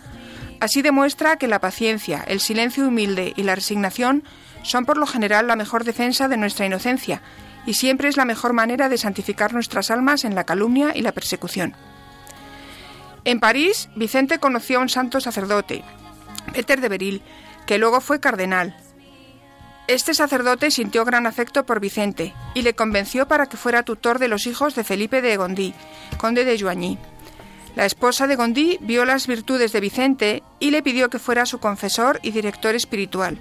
[0.60, 4.24] Así demuestra que la paciencia, el silencio humilde y la resignación
[4.66, 7.22] son por lo general la mejor defensa de nuestra inocencia
[7.66, 11.12] y siempre es la mejor manera de santificar nuestras almas en la calumnia y la
[11.12, 11.76] persecución.
[13.24, 15.84] En París, Vicente conoció a un santo sacerdote,
[16.54, 17.22] Peter de Beril,
[17.66, 18.76] que luego fue cardenal.
[19.88, 24.28] Este sacerdote sintió gran afecto por Vicente y le convenció para que fuera tutor de
[24.28, 25.74] los hijos de Felipe de Gondí,
[26.18, 26.98] conde de Joigny.
[27.76, 31.60] La esposa de Gondí vio las virtudes de Vicente y le pidió que fuera su
[31.60, 33.40] confesor y director espiritual.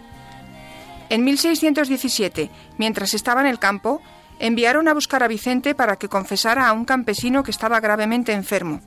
[1.10, 4.00] En 1617, mientras estaba en el campo,
[4.38, 8.80] enviaron a buscar a Vicente para que confesara a un campesino que estaba gravemente enfermo.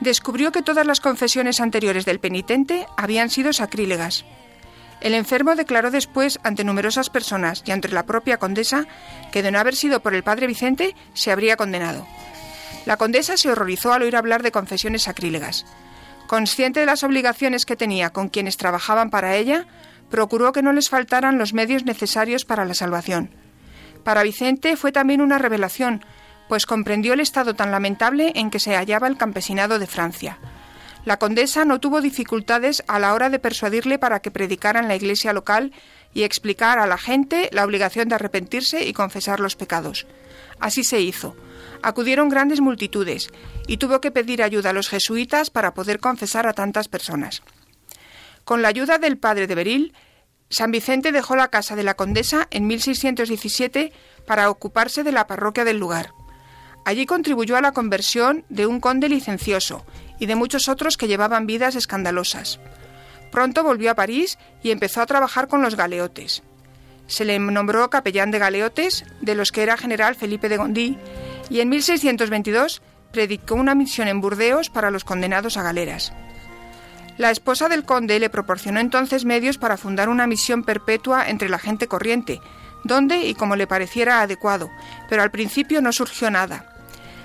[0.00, 4.24] Descubrió que todas las confesiones anteriores del penitente habían sido sacrílegas.
[5.00, 8.86] El enfermo declaró después ante numerosas personas y ante la propia condesa
[9.32, 12.06] que de no haber sido por el padre Vicente se habría condenado.
[12.86, 15.66] La condesa se horrorizó al oír hablar de confesiones sacrílegas.
[16.26, 19.66] Consciente de las obligaciones que tenía con quienes trabajaban para ella,
[20.14, 23.30] procuró que no les faltaran los medios necesarios para la salvación.
[24.04, 26.04] Para Vicente fue también una revelación,
[26.48, 30.38] pues comprendió el estado tan lamentable en que se hallaba el campesinado de Francia.
[31.04, 34.94] La condesa no tuvo dificultades a la hora de persuadirle para que predicara en la
[34.94, 35.72] iglesia local
[36.12, 40.06] y explicar a la gente la obligación de arrepentirse y confesar los pecados.
[40.60, 41.34] Así se hizo
[41.82, 43.30] acudieron grandes multitudes
[43.66, 47.42] y tuvo que pedir ayuda a los jesuitas para poder confesar a tantas personas.
[48.44, 49.94] Con la ayuda del padre de Beril,
[50.50, 53.92] San Vicente dejó la casa de la condesa en 1617
[54.26, 56.12] para ocuparse de la parroquia del lugar.
[56.84, 59.86] Allí contribuyó a la conversión de un conde licencioso
[60.20, 62.60] y de muchos otros que llevaban vidas escandalosas.
[63.32, 66.42] Pronto volvió a París y empezó a trabajar con los galeotes.
[67.06, 70.98] Se le nombró capellán de galeotes, de los que era general Felipe de Gondí,
[71.50, 76.12] y en 1622 predicó una misión en Burdeos para los condenados a galeras.
[77.16, 81.58] La esposa del conde le proporcionó entonces medios para fundar una misión perpetua entre la
[81.58, 82.40] gente corriente,
[82.82, 84.68] donde y como le pareciera adecuado,
[85.08, 86.74] pero al principio no surgió nada.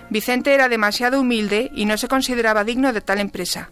[0.09, 3.69] Vicente era demasiado humilde y no se consideraba digno de tal empresa.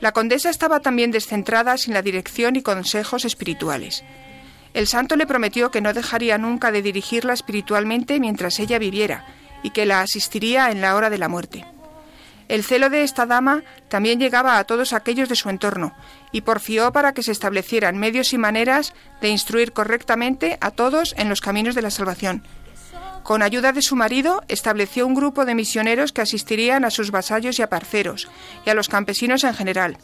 [0.00, 4.04] La condesa estaba también descentrada sin la dirección y consejos espirituales.
[4.74, 9.26] El santo le prometió que no dejaría nunca de dirigirla espiritualmente mientras ella viviera,
[9.62, 11.64] y que la asistiría en la hora de la muerte.
[12.48, 15.94] El celo de esta dama también llegaba a todos aquellos de su entorno
[16.32, 21.28] y porfió para que se establecieran medios y maneras de instruir correctamente a todos en
[21.28, 22.42] los caminos de la salvación.
[23.22, 27.58] Con ayuda de su marido, estableció un grupo de misioneros que asistirían a sus vasallos
[27.58, 28.28] y a parceros,
[28.66, 29.96] y a los campesinos en general.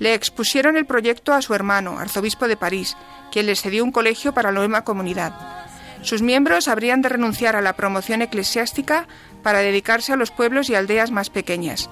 [0.00, 2.96] Le expusieron el proyecto a su hermano, arzobispo de París,
[3.30, 5.32] quien les cedió un colegio para la nueva comunidad.
[6.02, 9.06] Sus miembros habrían de renunciar a la promoción eclesiástica
[9.44, 11.88] para dedicarse a los pueblos y aldeas más pequeñas.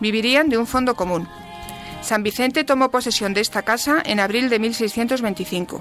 [0.00, 1.28] Vivirían de un fondo común.
[2.02, 5.80] San Vicente tomó posesión de esta casa en abril de 1625.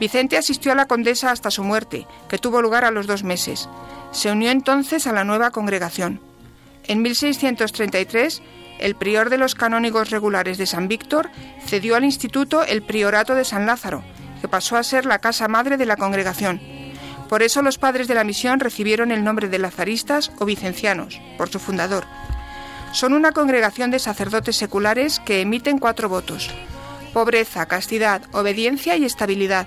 [0.00, 3.68] Vicente asistió a la condesa hasta su muerte, que tuvo lugar a los dos meses.
[4.10, 6.20] Se unió entonces a la nueva congregación.
[6.84, 8.42] En 1633,
[8.78, 11.30] el prior de los canónigos regulares de San Víctor
[11.66, 14.02] cedió al instituto el priorato de San Lázaro,
[14.40, 16.77] que pasó a ser la casa madre de la congregación.
[17.28, 21.50] Por eso los padres de la misión recibieron el nombre de lazaristas o vicencianos, por
[21.50, 22.04] su fundador.
[22.92, 26.50] Son una congregación de sacerdotes seculares que emiten cuatro votos.
[27.12, 29.66] Pobreza, castidad, obediencia y estabilidad.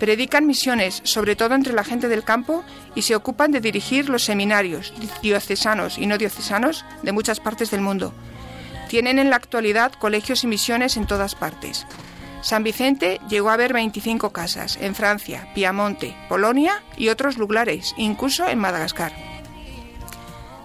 [0.00, 4.24] Predican misiones, sobre todo entre la gente del campo, y se ocupan de dirigir los
[4.24, 8.12] seminarios diocesanos y no diocesanos de muchas partes del mundo.
[8.88, 11.86] Tienen en la actualidad colegios y misiones en todas partes.
[12.42, 18.48] San Vicente llegó a haber 25 casas en Francia, Piamonte, Polonia y otros lugares, incluso
[18.48, 19.12] en Madagascar.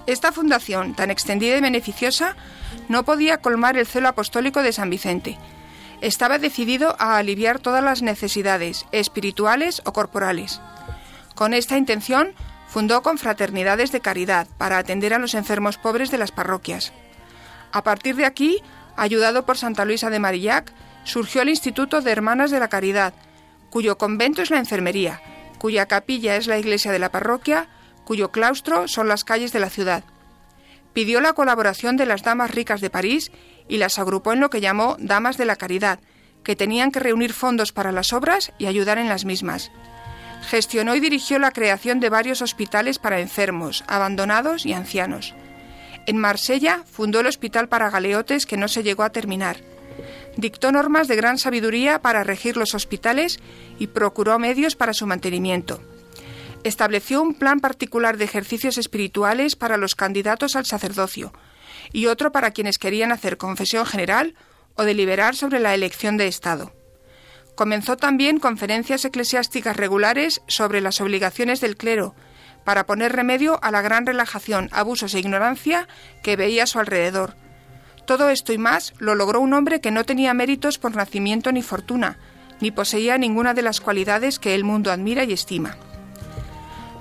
[0.07, 2.35] Esta fundación, tan extendida y beneficiosa,
[2.87, 5.37] no podía colmar el celo apostólico de San Vicente.
[6.01, 10.61] Estaba decidido a aliviar todas las necesidades, espirituales o corporales.
[11.33, 12.33] Con esta intención,
[12.67, 16.93] fundó confraternidades de caridad para atender a los enfermos pobres de las parroquias.
[17.71, 18.61] A partir de aquí,
[18.95, 20.71] ayudado por Santa Luisa de Marillac,
[21.05, 23.13] surgió el Instituto de Hermanas de la Caridad,
[23.69, 25.21] cuyo convento es la enfermería,
[25.59, 27.69] cuya capilla es la iglesia de la parroquia,
[28.03, 30.03] cuyo claustro son las calles de la ciudad.
[30.93, 33.31] Pidió la colaboración de las damas ricas de París
[33.67, 35.99] y las agrupó en lo que llamó Damas de la Caridad,
[36.43, 39.71] que tenían que reunir fondos para las obras y ayudar en las mismas.
[40.47, 45.33] Gestionó y dirigió la creación de varios hospitales para enfermos, abandonados y ancianos.
[46.05, 49.57] En Marsella fundó el Hospital para Galeotes que no se llegó a terminar
[50.37, 53.39] dictó normas de gran sabiduría para regir los hospitales
[53.79, 55.81] y procuró medios para su mantenimiento.
[56.63, 61.31] Estableció un plan particular de ejercicios espirituales para los candidatos al sacerdocio
[61.93, 64.35] y otro para quienes querían hacer confesión general
[64.75, 66.73] o deliberar sobre la elección de Estado.
[67.55, 72.15] Comenzó también conferencias eclesiásticas regulares sobre las obligaciones del clero,
[72.65, 75.87] para poner remedio a la gran relajación, abusos e ignorancia
[76.23, 77.37] que veía a su alrededor,
[78.05, 81.61] todo esto y más lo logró un hombre que no tenía méritos por nacimiento ni
[81.61, 82.17] fortuna,
[82.61, 85.77] ni poseía ninguna de las cualidades que el mundo admira y estima.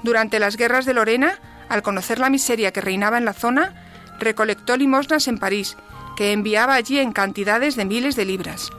[0.03, 1.39] Durante las guerras de Lorena,
[1.69, 3.85] al conocer la miseria que reinaba en la zona,
[4.19, 5.77] Recolectó limosnas en París,
[6.17, 8.71] que enviaba allí en cantidades de miles de libras.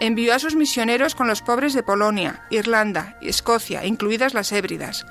[0.00, 5.06] Envió a sus misioneros con los pobres de Polonia, Irlanda y Escocia, incluidas las Hébridas.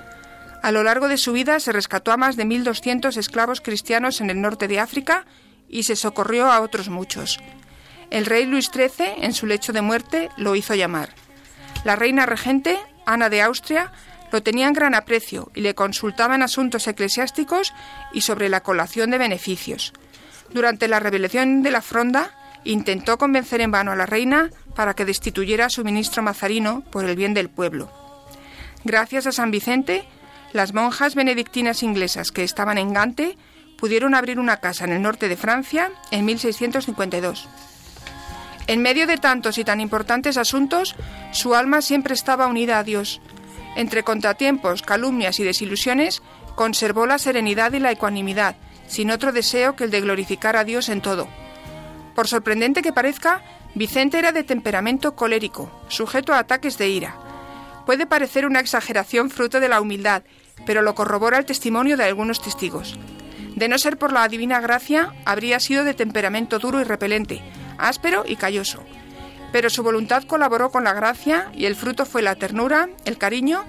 [0.61, 4.29] A lo largo de su vida se rescató a más de 1.200 esclavos cristianos en
[4.29, 5.25] el norte de África
[5.73, 7.39] y se socorrió a otros muchos.
[8.11, 11.09] El rey Luis XIII, en su lecho de muerte, lo hizo llamar.
[11.83, 13.91] La reina regente, Ana de Austria,
[14.31, 17.73] lo tenía en gran aprecio y le consultaba en asuntos eclesiásticos
[18.13, 19.93] y sobre la colación de beneficios.
[20.51, 22.31] Durante la rebelión de la Fronda,
[22.63, 27.03] intentó convencer en vano a la reina para que destituyera a su ministro Mazarino por
[27.05, 27.91] el bien del pueblo.
[28.83, 30.05] Gracias a San Vicente,
[30.51, 33.37] las monjas benedictinas inglesas que estaban en Gante
[33.83, 37.49] pudieron abrir una casa en el norte de Francia en 1652.
[38.67, 40.95] En medio de tantos y tan importantes asuntos,
[41.33, 43.19] su alma siempre estaba unida a Dios.
[43.75, 46.21] Entre contratiempos, calumnias y desilusiones,
[46.55, 48.55] conservó la serenidad y la ecuanimidad,
[48.87, 51.27] sin otro deseo que el de glorificar a Dios en todo.
[52.15, 53.41] Por sorprendente que parezca,
[53.75, 57.17] Vicente era de temperamento colérico, sujeto a ataques de ira.
[57.85, 60.23] Puede parecer una exageración fruto de la humildad,
[60.65, 62.97] pero lo corrobora el testimonio de algunos testigos.
[63.63, 67.41] De no ser por la divina gracia, habría sido de temperamento duro y repelente,
[67.77, 68.83] áspero y calloso.
[69.53, 73.63] Pero su voluntad colaboró con la gracia y el fruto fue la ternura, el cariño,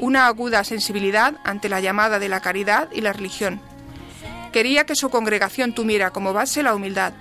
[0.00, 3.62] una aguda sensibilidad ante la llamada de la caridad y la religión.
[4.52, 7.14] Quería que su congregación tuviera como base la humildad.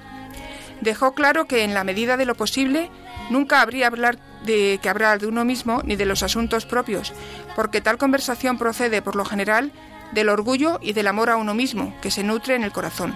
[0.82, 2.92] Dejó claro que en la medida de lo posible
[3.30, 7.14] nunca habría hablar de que hablar de uno mismo ni de los asuntos propios,
[7.56, 9.72] porque tal conversación procede por lo general
[10.12, 13.16] del orgullo y del amor a uno mismo, que se nutre en el corazón.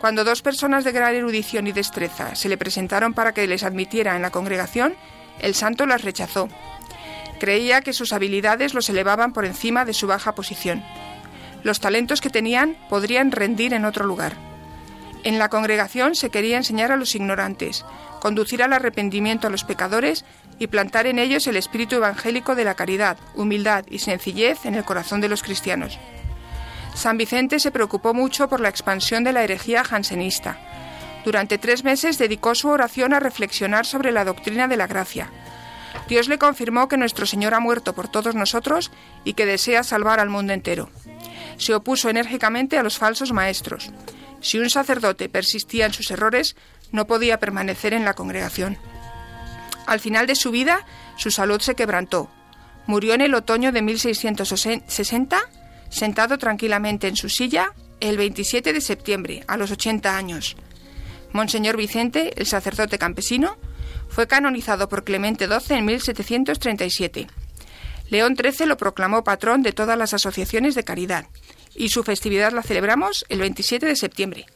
[0.00, 4.16] Cuando dos personas de gran erudición y destreza se le presentaron para que les admitiera
[4.16, 4.94] en la congregación,
[5.40, 6.48] el santo las rechazó.
[7.38, 10.82] Creía que sus habilidades los elevaban por encima de su baja posición.
[11.62, 14.36] Los talentos que tenían podrían rendir en otro lugar.
[15.24, 17.84] En la congregación se quería enseñar a los ignorantes,
[18.20, 20.24] conducir al arrepentimiento a los pecadores
[20.58, 24.84] y plantar en ellos el espíritu evangélico de la caridad, humildad y sencillez en el
[24.84, 25.98] corazón de los cristianos.
[26.94, 30.58] San Vicente se preocupó mucho por la expansión de la herejía jansenista.
[31.24, 35.30] Durante tres meses dedicó su oración a reflexionar sobre la doctrina de la gracia.
[36.08, 38.90] Dios le confirmó que nuestro Señor ha muerto por todos nosotros
[39.24, 40.90] y que desea salvar al mundo entero
[41.62, 43.90] se opuso enérgicamente a los falsos maestros.
[44.40, 46.56] Si un sacerdote persistía en sus errores,
[46.90, 48.76] no podía permanecer en la congregación.
[49.86, 52.30] Al final de su vida, su salud se quebrantó.
[52.86, 55.40] Murió en el otoño de 1660,
[55.88, 60.56] sentado tranquilamente en su silla, el 27 de septiembre, a los 80 años.
[61.32, 63.56] Monseñor Vicente, el sacerdote campesino,
[64.08, 67.28] fue canonizado por Clemente XII en 1737.
[68.10, 71.26] León XIII lo proclamó patrón de todas las asociaciones de caridad
[71.74, 74.46] y su festividad la celebramos el 27 de septiembre.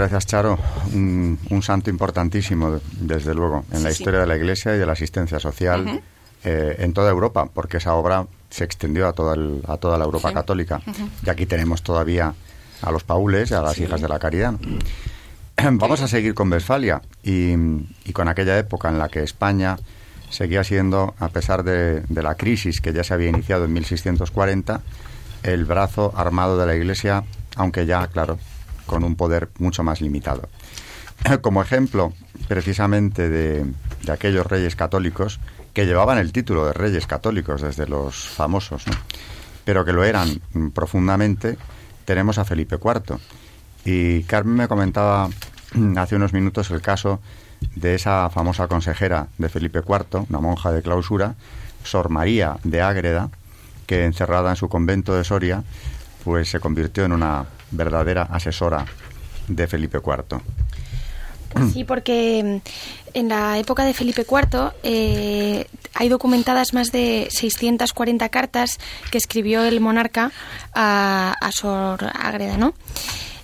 [0.00, 0.58] Gracias Charo.
[0.94, 5.38] Un, santo importantísimo, desde luego, en la historia de la Iglesia y de la asistencia
[5.38, 6.00] social
[6.42, 9.36] eh, en toda Europa, porque esa obra se extendió a toda,
[9.68, 10.80] a toda la Europa católica.
[11.24, 12.32] Y aquí tenemos todavía
[12.80, 14.54] a los paules y a las hijas de la caridad.
[15.62, 17.52] Vamos a seguir con Westfalia y,
[18.14, 19.76] con aquella época en la que España
[20.30, 24.80] seguía siendo, a pesar de, de la crisis que ya se había iniciado en 1640,
[25.42, 27.24] el brazo armado de la Iglesia,
[27.56, 28.38] aunque ya, claro,
[28.90, 30.48] con un poder mucho más limitado.
[31.42, 32.12] Como ejemplo,
[32.48, 33.64] precisamente, de,
[34.10, 35.38] aquellos reyes católicos
[35.72, 38.82] que llevaban el título de reyes católicos desde los famosos,
[39.64, 40.40] pero que lo eran
[40.74, 41.56] profundamente,
[42.04, 43.18] tenemos a Felipe IV.
[43.84, 45.28] Y Carmen me comentaba
[45.96, 47.20] hace unos minutos el caso
[47.76, 51.36] de esa famosa consejera de Felipe IV, una monja de clausura,
[51.84, 53.30] Sor María de Ágreda,
[53.86, 55.62] que encerrada en su convento de Soria,
[56.24, 58.84] pues se convirtió en una verdadera asesora
[59.48, 60.40] de Felipe IV.
[61.72, 68.28] Sí, porque mm, en la época de Felipe IV eh, hay documentadas más de 640
[68.28, 68.78] cartas
[69.10, 70.30] que escribió el monarca
[70.74, 72.74] a, Sor Ágreda, ¿no?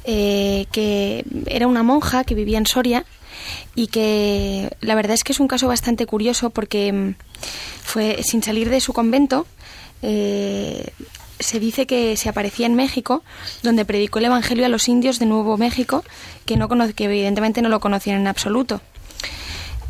[0.05, 3.05] Eh, que era una monja que vivía en Soria
[3.75, 7.15] y que la verdad es que es un caso bastante curioso porque mm,
[7.83, 9.47] fue sin salir de su convento
[10.03, 10.91] eh,
[11.39, 13.23] se dice que se aparecía en México,
[13.63, 16.05] donde predicó el Evangelio a los indios de Nuevo México,
[16.45, 18.81] que, no que evidentemente no lo conocían en absoluto.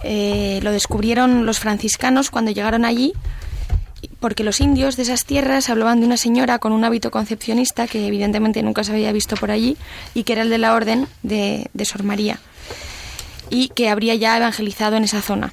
[0.03, 3.14] Eh, lo descubrieron los franciscanos cuando llegaron allí
[4.20, 8.07] porque los indios de esas tierras hablaban de una señora con un hábito concepcionista que
[8.07, 9.76] evidentemente nunca se había visto por allí
[10.14, 12.38] y que era el de la orden de, Sor María
[13.51, 15.53] y que habría ya evangelizado en esa zona.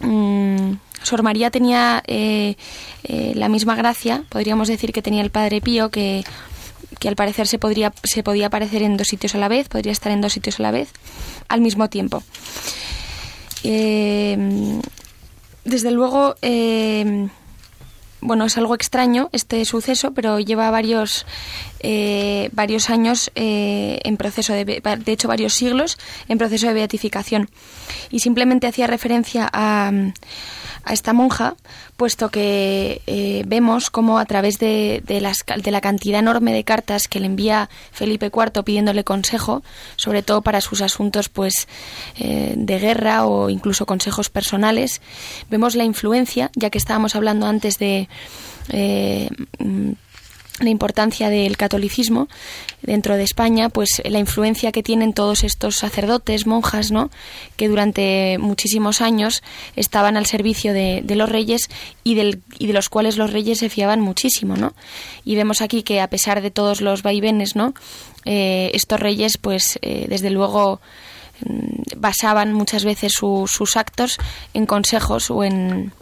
[0.00, 0.72] Mm,
[1.04, 2.56] Sor María tenía eh,
[3.04, 6.24] eh, la misma gracia, podríamos decir que tenía el Padre Pío, que,
[6.98, 9.92] que al parecer se, podría, se podía aparecer en dos sitios a la vez, podría
[9.92, 10.88] estar en dos sitios a la vez
[11.48, 12.22] al mismo tiempo.
[13.64, 14.80] Eh,
[15.64, 16.36] desde luego,
[18.20, 21.26] bueno, es algo extraño este suceso, pero lleva varios,
[22.52, 25.98] varios años en proceso de, de hecho varios siglos
[26.28, 27.48] en proceso de beatificación.
[28.10, 29.90] Y simplemente hacía referencia a,
[30.84, 31.54] a esta monja,
[31.96, 35.20] puesto que eh, vemos cómo a través de, de,
[35.62, 39.62] de, la cantidad enorme de cartas que le envía Felipe IV pidiéndole consejo,
[39.96, 41.68] sobre todo para sus asuntos pues
[42.18, 45.00] eh, de guerra o incluso consejos personales,
[45.50, 48.08] vemos la influencia, ya que estábamos hablando antes de
[48.68, 49.28] eh,
[50.60, 52.28] la importancia del catolicismo
[52.80, 57.10] dentro de España, pues la influencia que tienen todos estos sacerdotes, monjas, ¿no?
[57.56, 59.42] que durante muchísimos años
[59.74, 61.68] estaban al servicio de, los reyes
[62.04, 64.74] y, del, y de los cuales los reyes se fiaban muchísimo, ¿no?
[65.24, 67.74] Y vemos aquí que a pesar de todos los vaivenes, ¿no?
[68.24, 70.80] Eh, estos reyes, pues eh, desde luego
[71.40, 74.18] mm, basaban muchas veces sus actos
[74.52, 75.92] en consejos o en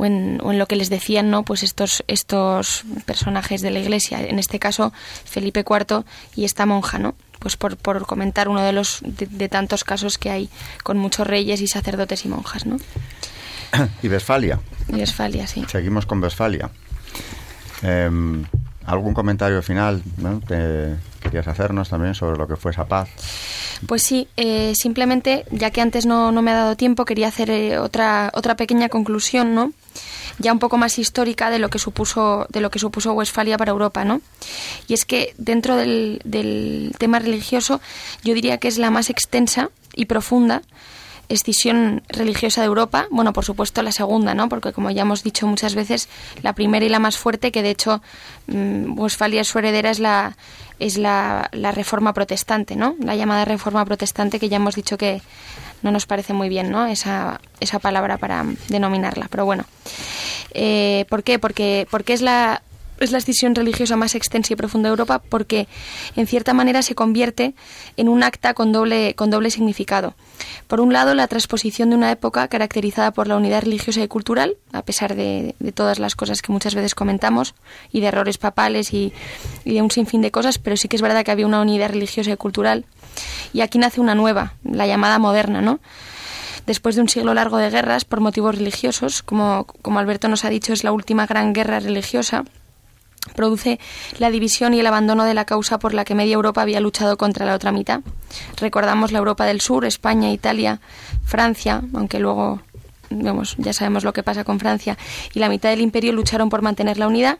[0.00, 4.38] o en, lo que les decían no pues estos estos personajes de la iglesia en
[4.38, 4.92] este caso
[5.24, 9.84] Felipe IV y esta monja no pues por, por comentar uno de los de, tantos
[9.84, 10.48] casos que hay
[10.82, 12.78] con muchos reyes y sacerdotes y monjas no
[14.02, 15.64] y Westfalia sí.
[15.68, 16.70] Seguimos con Westfalia
[17.82, 18.44] em,
[18.92, 20.40] algún comentario final ¿no?
[20.40, 23.08] que querías hacernos también sobre lo que fue esa paz
[23.86, 27.50] pues sí, eh, simplemente, ya que antes no, no, me ha dado tiempo, quería hacer
[27.50, 29.72] eh, otra, otra pequeña conclusión, ¿no?
[30.38, 33.72] ya un poco más histórica de lo que supuso de lo que supuso Westfalia para
[33.72, 34.22] Europa, ¿no?
[34.88, 37.80] Y es que dentro del, del tema religioso
[38.24, 40.62] yo diría que es la más extensa y profunda
[41.30, 44.48] escisión religiosa de Europa, bueno, por supuesto la segunda, ¿no?
[44.48, 46.08] Porque como ya hemos dicho muchas veces,
[46.42, 48.02] la primera y la más fuerte, que de hecho
[48.48, 50.36] mm, Westfalia su heredera es la
[50.80, 52.96] es la, la reforma protestante, ¿no?
[53.00, 55.20] La llamada reforma protestante que ya hemos dicho que
[55.82, 56.86] no nos parece muy bien, ¿no?
[56.86, 59.64] Esa, esa palabra para denominarla, pero bueno.
[60.52, 61.38] Eh, ¿Por qué?
[61.38, 62.62] Porque, porque es la
[63.00, 65.66] es la escisión religiosa más extensa y profunda de Europa porque
[66.16, 67.54] en cierta manera se convierte
[67.96, 70.14] en un acta con doble, con doble significado.
[70.68, 74.56] Por un lado, la transposición de una época caracterizada por la unidad religiosa y cultural,
[74.72, 77.54] a pesar de, todas las cosas que muchas veces comentamos,
[77.90, 79.12] y de errores papales y,
[79.64, 81.90] y de un sinfín de cosas, pero sí que es verdad que había una unidad
[81.90, 82.84] religiosa y cultural.
[83.52, 85.80] Y aquí nace una nueva, la llamada moderna, ¿no?
[86.66, 90.50] después de un siglo largo de guerras por motivos religiosos, como, como Alberto nos ha
[90.50, 92.44] dicho, es la última gran guerra religiosa,
[93.34, 93.78] produce
[94.18, 97.16] la división y el abandono de la causa por la que media Europa había luchado
[97.16, 98.00] contra la otra mitad.
[98.56, 100.80] Recordamos la Europa del Sur, España, Italia,
[101.24, 102.60] Francia, aunque luego
[103.10, 104.96] vemos, ya sabemos lo que pasa con Francia,
[105.34, 107.38] y la mitad del imperio lucharon por mantener la unidad,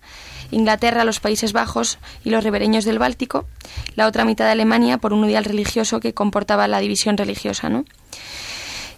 [0.50, 3.46] Inglaterra, los Países Bajos y los ribereños del Báltico,
[3.94, 7.84] la otra mitad de Alemania por un ideal religioso que comportaba la división religiosa, ¿no?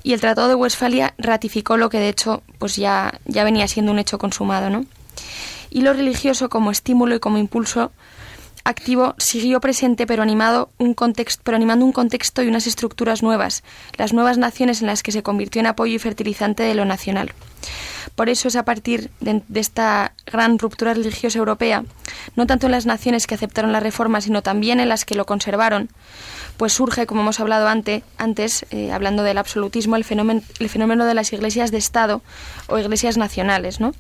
[0.03, 3.93] Y el Tratado de Westfalia ratificó lo que de hecho pues ya, ya venía siendo
[3.93, 4.85] un hecho consumado, ¿no?
[5.75, 7.93] Y lo religioso como estímulo y como impulso
[8.63, 13.65] activo siguió presente pero animado un contexto, pero animando un contexto y unas estructuras nuevas,
[13.97, 17.33] las nuevas naciones en las que se convirtió en apoyo y fertilizante de lo nacional.
[18.15, 21.85] Por eso es a partir de, esta gran ruptura religiosa europea,
[22.37, 25.25] no tanto en las naciones que aceptaron la reforma, sino también en las que lo
[25.25, 25.89] conservaron,
[26.57, 31.07] pues surge, como hemos hablado ante, antes, eh, hablando del absolutismo, el fenómeno, el fenómeno
[31.07, 32.23] de las iglesias de Estado
[32.69, 33.81] o iglesias nacionales.
[33.81, 33.95] ¿no?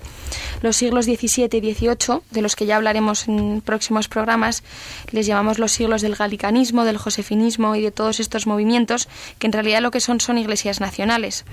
[0.60, 4.62] Los siglos XVII y XVIII, de los que ya hablaremos en próximos programas,
[5.10, 9.52] les llamamos los siglos del galicanismo, del josefinismo y de todos estos movimientos, que en
[9.52, 11.44] realidad lo que son son iglesias nacionales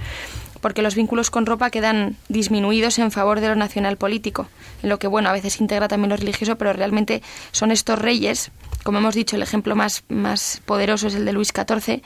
[0.62, 4.48] porque los vínculos con Roma quedan disminuidos en favor de lo nacional político,
[4.84, 7.22] en lo que, bueno, a veces integra también lo religioso, pero realmente
[7.52, 8.52] son estos reyes,
[8.84, 12.02] como hemos dicho, el ejemplo más, más poderoso es el de Luis XIV,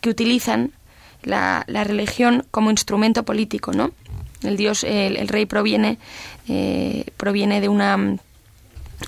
[0.00, 0.72] que utilizan
[1.22, 3.92] la, la religión como instrumento político, ¿no?
[4.42, 5.98] El dios, el, rey proviene,
[6.48, 7.96] eh, proviene de una,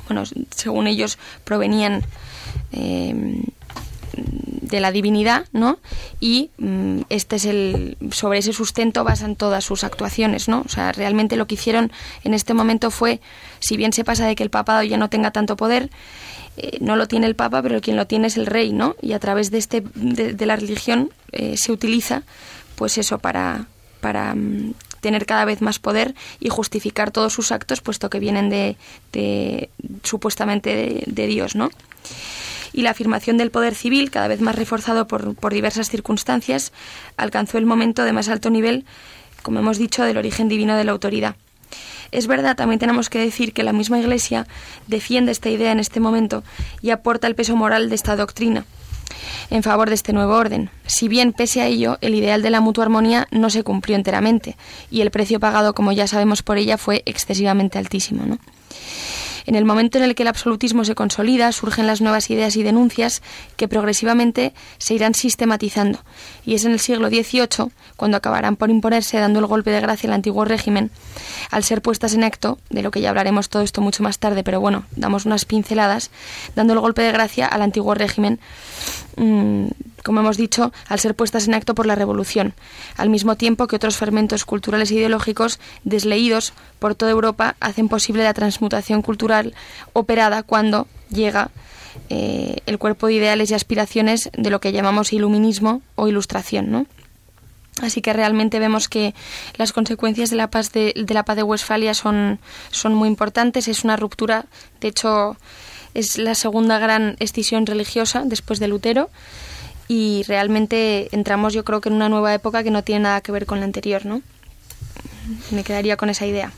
[0.08, 2.02] bueno, según ellos provenían
[2.72, 3.42] eh,
[4.24, 5.78] de la divinidad, ¿no?
[6.20, 10.62] Y mm, este es el sobre ese sustento basan todas sus actuaciones, ¿no?
[10.64, 11.90] O sea, realmente lo que hicieron
[12.24, 13.20] en este momento fue,
[13.60, 15.90] si bien se pasa de que el papado ya no tenga tanto poder,
[16.56, 18.96] eh, no lo tiene el papa, pero quien lo tiene es el rey, ¿no?
[19.00, 22.22] Y a través de este de, la religión eh, se utiliza
[22.76, 23.66] pues eso, para,
[24.00, 28.50] para mm, tener cada vez más poder y justificar todos sus actos, puesto que vienen
[28.50, 28.76] de,
[29.12, 29.68] de
[30.04, 31.70] supuestamente de, de Dios, ¿no?
[32.72, 36.72] Y la afirmación del poder civil, cada vez más reforzado por, por diversas circunstancias,
[37.16, 38.84] alcanzó el momento de más alto nivel,
[39.42, 41.36] como hemos dicho, del origen divino de la autoridad.
[42.10, 44.46] Es verdad, también tenemos que decir que la misma Iglesia
[44.86, 46.42] defiende esta idea en este momento
[46.80, 48.64] y aporta el peso moral de esta doctrina
[49.50, 50.70] en favor de este nuevo orden.
[50.86, 54.56] Si bien, pese a ello, el ideal de la mutua armonía no se cumplió enteramente
[54.90, 58.24] y el precio pagado, como ya sabemos por ella, fue excesivamente altísimo.
[58.26, 58.38] ¿no?
[59.48, 62.62] En el momento en el que el absolutismo se consolida, surgen las nuevas ideas y
[62.62, 63.22] denuncias
[63.56, 66.00] que progresivamente se irán sistematizando.
[66.44, 70.06] Y es en el siglo XVIII cuando acabarán por imponerse, dando el golpe de gracia
[70.10, 70.90] al antiguo régimen,
[71.50, 74.44] al ser puestas en acto, de lo que ya hablaremos todo esto mucho más tarde,
[74.44, 76.10] pero bueno, damos unas pinceladas,
[76.54, 78.40] dando el golpe de gracia al antiguo régimen
[79.16, 79.68] mm,
[80.04, 82.54] como hemos dicho, al ser puestas en acto por la revolución,
[82.96, 88.24] al mismo tiempo que otros fermentos culturales e ideológicos desleídos por toda Europa hacen posible
[88.24, 89.54] la transmutación cultural
[89.92, 91.50] operada cuando llega
[92.10, 96.86] eh, el cuerpo de ideales y aspiraciones de lo que llamamos iluminismo o ilustración.
[97.82, 99.14] Así que realmente vemos que
[99.56, 102.40] las consecuencias de la paz de, de la paz de Westfalia son,
[102.70, 103.68] son muy importantes.
[103.68, 104.46] Es una ruptura,
[104.80, 105.36] de hecho,
[105.94, 109.10] es la segunda gran escisión religiosa después de Lutero
[109.88, 113.32] y realmente entramos yo creo que en una nueva época que no tiene nada que
[113.32, 114.22] ver con la anterior, ¿no?
[115.50, 116.52] Me quedaría con esa idea.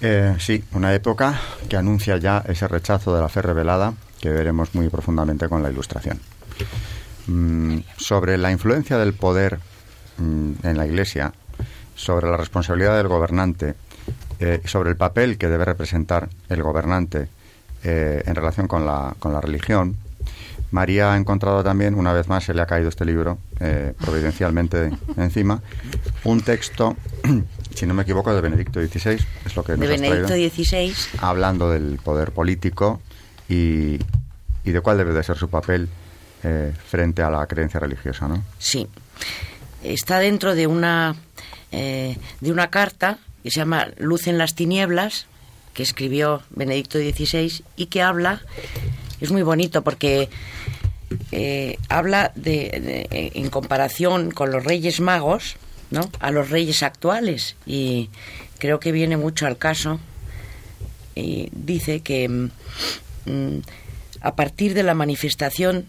[0.00, 4.74] Eh, sí, una época que anuncia ya ese rechazo de la fe revelada que veremos
[4.74, 6.20] muy profundamente con la ilustración.
[7.26, 9.58] Mm, sobre la influencia del poder
[10.18, 11.32] mm, en la Iglesia,
[11.94, 13.74] sobre la responsabilidad del gobernante,
[14.40, 17.28] eh, sobre el papel que debe representar el gobernante
[17.84, 19.96] eh, en relación con la, con la religión,
[20.70, 24.90] María ha encontrado también, una vez más se le ha caído este libro, eh, providencialmente
[25.16, 25.62] encima,
[26.24, 26.96] un texto,
[27.74, 30.94] si no me equivoco, de Benedicto XVI, es lo que nos De Benedicto XVI.
[31.20, 33.00] Hablando del poder político
[33.48, 33.98] y,
[34.64, 35.88] y, de cuál debe de ser su papel
[36.44, 38.44] eh, frente a la creencia religiosa, ¿no?
[38.58, 38.86] Sí.
[39.82, 41.16] Está dentro de una,
[41.72, 45.26] eh, de una carta que se llama Luz en las tinieblas,
[45.72, 48.42] que escribió Benedicto XVI y que habla
[49.20, 50.28] es muy bonito porque
[51.32, 55.56] eh, habla de, en comparación con los Reyes Magos,
[55.90, 56.08] ¿no?
[56.20, 58.10] A los Reyes actuales y
[58.58, 60.00] creo que viene mucho al caso.
[61.14, 62.50] Y dice que mm,
[63.26, 63.62] mm,
[64.20, 65.86] a partir de la manifestación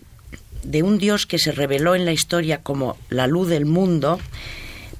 [0.64, 4.20] de un Dios que se reveló en la historia como la luz del mundo,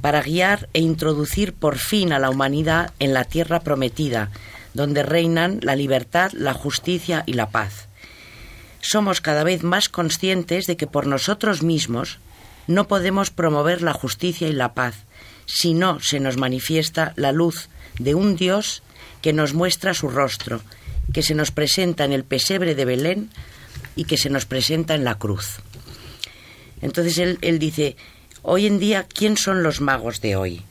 [0.02, 4.32] para guiar e introducir por fin a la humanidad en la tierra prometida,
[4.74, 7.89] donde reinan la libertad, la justicia y la paz
[8.82, 12.20] somos cada vez más conscientes de que por nosotros mismos
[12.68, 15.06] no podemos promover la justicia y la paz
[15.46, 18.84] si no se nos manifiesta la luz de un Dios
[19.22, 20.62] que nos muestra su rostro,
[21.12, 23.30] que se nos presenta en el pesebre de Belén
[23.96, 25.62] y que se nos presenta en la cruz.
[26.82, 27.98] Entonces él, dice,
[28.44, 30.62] hoy en día, ¿quién son los magos de hoy?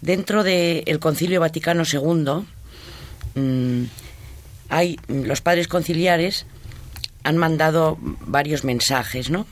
[0.00, 2.46] Dentro del Concilio Vaticano II
[3.40, 3.84] mm,
[4.70, 6.46] hay los padres conciliares
[7.22, 9.46] han mandado varios mensajes, ¿no?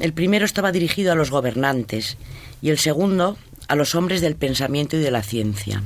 [0.00, 2.16] El primero estaba dirigido a los gobernantes
[2.62, 3.36] y el segundo
[3.66, 5.82] a los hombres del pensamiento y de la ciencia.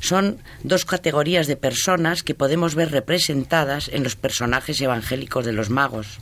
[0.00, 5.68] Son dos categorías de personas que podemos ver representadas en los personajes evangélicos de los
[5.68, 6.18] magos.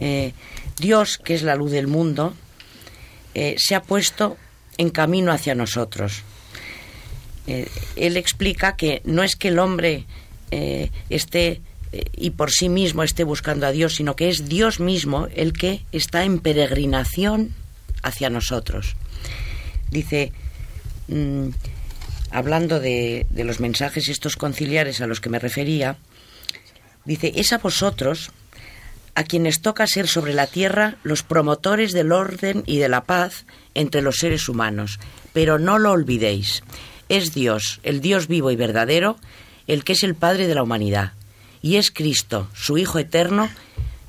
[0.00, 0.32] Eh,
[0.78, 2.34] Dios, que es la luz del mundo,
[3.34, 4.38] eh, se ha puesto
[4.78, 6.22] en camino hacia nosotros.
[7.46, 10.06] Eh, él explica que no es que el hombre
[11.10, 11.60] esté
[11.92, 15.84] y por sí mismo esté buscando a Dios, sino que es Dios mismo el que
[15.92, 17.52] está en peregrinación
[18.02, 18.96] hacia nosotros.
[19.90, 20.32] Dice,
[21.08, 21.48] mm,
[22.30, 25.96] hablando de, de los mensajes estos conciliares a los que me refería,
[27.04, 28.30] dice, es a vosotros
[29.16, 33.44] a quienes toca ser sobre la tierra los promotores del orden y de la paz
[33.74, 35.00] entre los seres humanos.
[35.32, 36.62] Pero no lo olvidéis,
[37.08, 39.18] es Dios, el Dios vivo y verdadero,
[39.66, 41.14] el que es el Padre de la humanidad
[41.62, 43.48] y es Cristo, su Hijo eterno,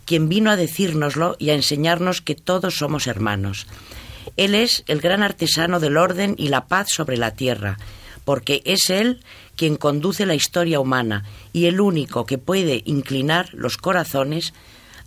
[0.06, 3.68] quien vino a decírnoslo y a enseñarnos que todos somos hermanos.
[4.38, 7.78] Él es el gran artesano del orden y la paz sobre la tierra,
[8.26, 9.22] porque es Él
[9.56, 11.24] quien conduce la historia humana
[11.54, 14.54] y el único que puede inclinar los corazones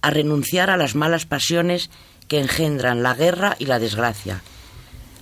[0.02, 1.90] a renunciar a las malas pasiones
[2.28, 4.42] que engendran la guerra y la desgracia.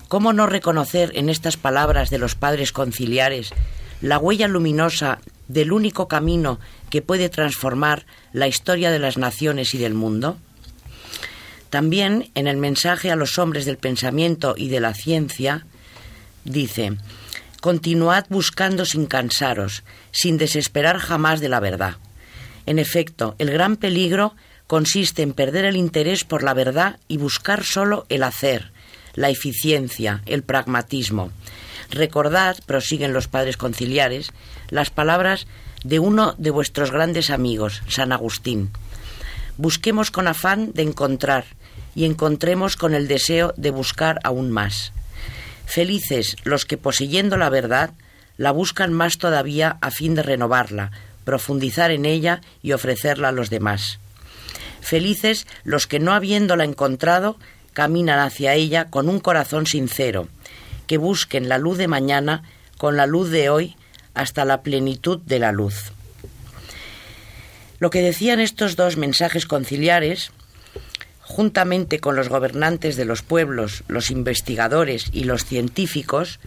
[0.09, 3.53] ¿Cómo no reconocer en estas palabras de los padres conciliares
[4.01, 5.21] la huella luminosa
[5.53, 6.59] del único camino
[6.91, 10.39] que puede transformar la historia de las naciones y del mundo?
[11.71, 15.67] También en el mensaje a los hombres del pensamiento y de la ciencia
[16.45, 16.97] dice,
[17.61, 21.97] Continuad buscando sin cansaros, sin desesperar jamás de la verdad.
[22.67, 24.35] En efecto, el gran peligro
[24.67, 28.73] consiste en perder el interés por la verdad y buscar solo el hacer,
[29.15, 31.31] la eficiencia, el pragmatismo.
[31.93, 34.33] Recordad, prosiguen los padres conciliares,
[34.71, 35.47] las palabras
[35.85, 38.71] de uno de vuestros grandes amigos, San Agustín.
[39.59, 41.45] Busquemos con afán de encontrar
[41.95, 44.93] y encontremos con el deseo de buscar aún más.
[45.67, 47.91] Felices los que poseyendo la verdad
[48.39, 50.91] la buscan más todavía a fin de renovarla,
[51.25, 53.99] profundizar en ella y ofrecerla a los demás.
[54.81, 57.37] Felices los que no habiéndola encontrado
[57.75, 60.29] caminan hacia ella con un corazón sincero,
[60.93, 62.43] que busquen la luz de mañana
[62.77, 63.77] con la luz de hoy
[64.13, 65.91] hasta la plenitud de la luz.
[67.79, 70.33] Lo que decían estos dos mensajes conciliares
[71.23, 76.41] juntamente con los gobernantes de los pueblos, los investigadores y los científicos,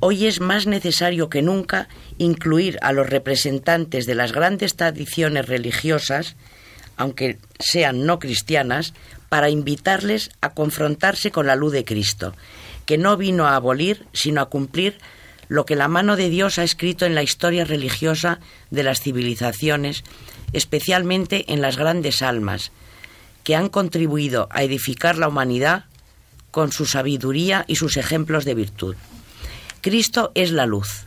[0.00, 1.86] hoy es más necesario que nunca
[2.18, 6.34] incluir a los representantes de las grandes tradiciones religiosas,
[6.96, 8.92] aunque sean no cristianas,
[9.28, 12.34] para invitarles a confrontarse con la luz de Cristo,
[12.86, 14.98] que no vino a abolir, sino a cumplir
[15.48, 20.04] lo que la mano de Dios ha escrito en la historia religiosa de las civilizaciones,
[20.52, 22.72] especialmente en las grandes almas,
[23.42, 25.84] que han contribuido a edificar la humanidad
[26.50, 28.96] con su sabiduría y sus ejemplos de virtud.
[29.80, 31.04] Cristo es la luz,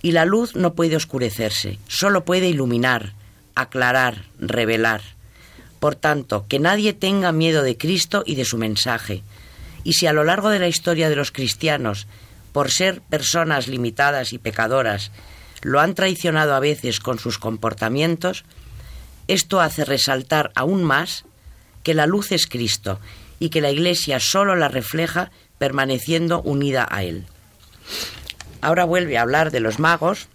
[0.00, 3.12] y la luz no puede oscurecerse, solo puede iluminar,
[3.54, 5.02] aclarar, revelar.
[5.80, 9.22] Por tanto, que nadie tenga miedo de Cristo y de su mensaje.
[9.86, 12.08] Y si a lo largo de la historia de los cristianos,
[12.50, 15.12] por ser personas limitadas y pecadoras,
[15.62, 18.44] lo han traicionado a veces con sus comportamientos,
[19.28, 21.24] esto hace resaltar aún más
[21.84, 22.98] que la luz es Cristo
[23.38, 27.24] y que la Iglesia solo la refleja permaneciendo unida a Él.
[28.62, 30.26] Ahora vuelve a hablar de los magos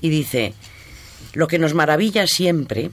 [0.00, 0.54] y dice,
[1.32, 2.92] lo que nos maravilla siempre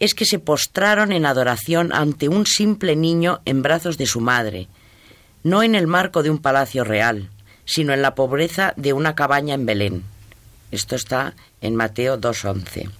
[0.00, 4.66] es que se postraron en adoración ante un simple niño en brazos de su madre,
[5.44, 7.28] no en el marco de un palacio real,
[7.66, 10.04] sino en la pobreza de una cabaña en Belén.
[10.72, 12.90] Esto está en Mateo 2.11.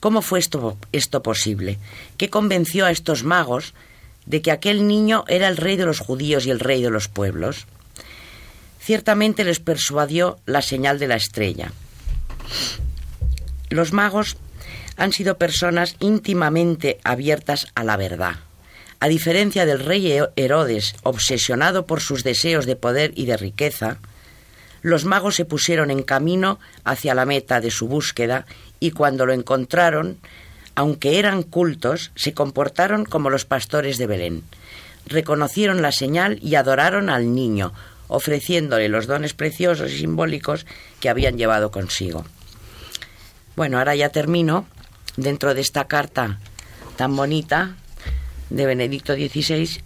[0.00, 1.78] ¿Cómo fue esto, esto posible?
[2.16, 3.74] ¿Qué convenció a estos magos
[4.26, 7.08] de que aquel niño era el rey de los judíos y el rey de los
[7.08, 7.66] pueblos?
[8.80, 11.72] Ciertamente les persuadió la señal de la estrella.
[13.70, 14.36] Los magos
[15.02, 18.36] han sido personas íntimamente abiertas a la verdad.
[19.00, 23.96] A diferencia del rey Herodes, obsesionado por sus deseos de poder y de riqueza,
[24.80, 28.46] los magos se pusieron en camino hacia la meta de su búsqueda
[28.78, 30.18] y cuando lo encontraron,
[30.76, 34.44] aunque eran cultos, se comportaron como los pastores de Belén.
[35.06, 37.72] Reconocieron la señal y adoraron al niño,
[38.06, 40.64] ofreciéndole los dones preciosos y simbólicos
[41.00, 42.24] que habían llevado consigo.
[43.56, 44.64] Bueno, ahora ya termino
[45.16, 46.38] dentro de esta carta
[46.96, 47.76] tan bonita
[48.50, 49.80] de Benedicto XVI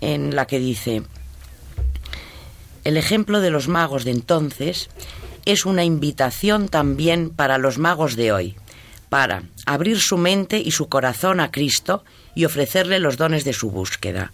[0.00, 1.02] en la que dice,
[2.84, 4.88] el ejemplo de los magos de entonces
[5.44, 8.56] es una invitación también para los magos de hoy,
[9.08, 12.04] para abrir su mente y su corazón a Cristo
[12.34, 14.32] y ofrecerle los dones de su búsqueda.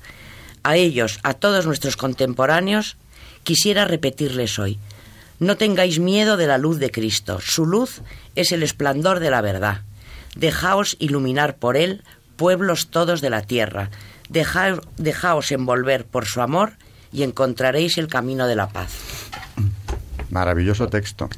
[0.63, 2.97] A ellos, a todos nuestros contemporáneos,
[3.43, 4.79] quisiera repetirles hoy,
[5.39, 8.01] no tengáis miedo de la luz de Cristo, su luz
[8.35, 9.83] es el esplendor de la verdad.
[10.37, 12.03] Dejaos iluminar por él,
[12.37, 13.91] pueblos todos de la tierra,
[14.29, 16.75] dejaos envolver por su amor
[17.13, 18.93] y encontraréis el camino de la paz.
[20.31, 21.29] Maravilloso texto.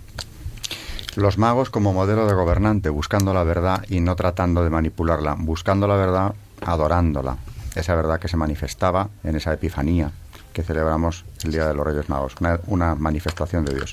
[1.15, 5.87] Los magos como modelo de gobernante, buscando la verdad y no tratando de manipularla, buscando
[5.89, 6.35] la verdad,
[6.65, 7.37] adorándola.
[7.75, 10.13] Esa verdad que se manifestaba en esa epifanía
[10.53, 12.35] que celebramos el Día de los Reyes Magos,
[12.67, 13.93] una, manifestación de Dios.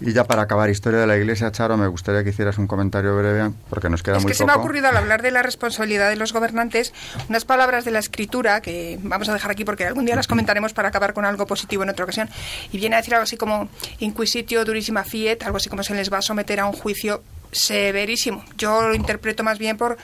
[0.00, 3.16] Y ya para acabar, historia de la Iglesia, Charo, me gustaría que hicieras un comentario
[3.16, 4.30] breve, porque nos queda muy poco.
[4.30, 6.92] Es que se me ha ocurrido al hablar de la responsabilidad de los gobernantes
[7.28, 10.72] unas palabras de la Escritura que vamos a dejar aquí porque algún día las comentaremos
[10.72, 12.28] para acabar con algo positivo en otra ocasión.
[12.70, 13.68] Y viene a decir algo así como
[13.98, 18.44] inquisitio durissima fiet, algo así como se les va a someter a un juicio severísimo.
[18.56, 19.96] Yo lo interpreto más bien por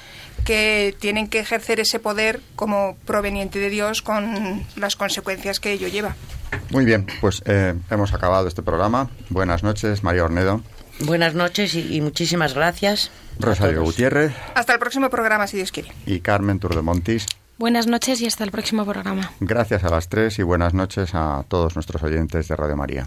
[0.44, 5.88] que tienen que ejercer ese poder como proveniente de Dios con las consecuencias que ello
[5.88, 6.16] lleva.
[6.70, 9.10] Muy bien, pues eh, hemos acabado este programa.
[9.30, 10.62] Buenas noches, María Ornedo.
[11.00, 13.10] Buenas noches y, muchísimas gracias.
[13.38, 14.32] Rosario Gutiérrez.
[14.54, 15.92] Hasta el próximo programa, si Dios quiere.
[16.06, 17.26] Y Carmen Turdemontis.
[17.58, 19.32] Buenas noches y hasta el próximo programa.
[19.40, 23.06] Gracias a las tres y buenas noches a todos nuestros oyentes de Radio María.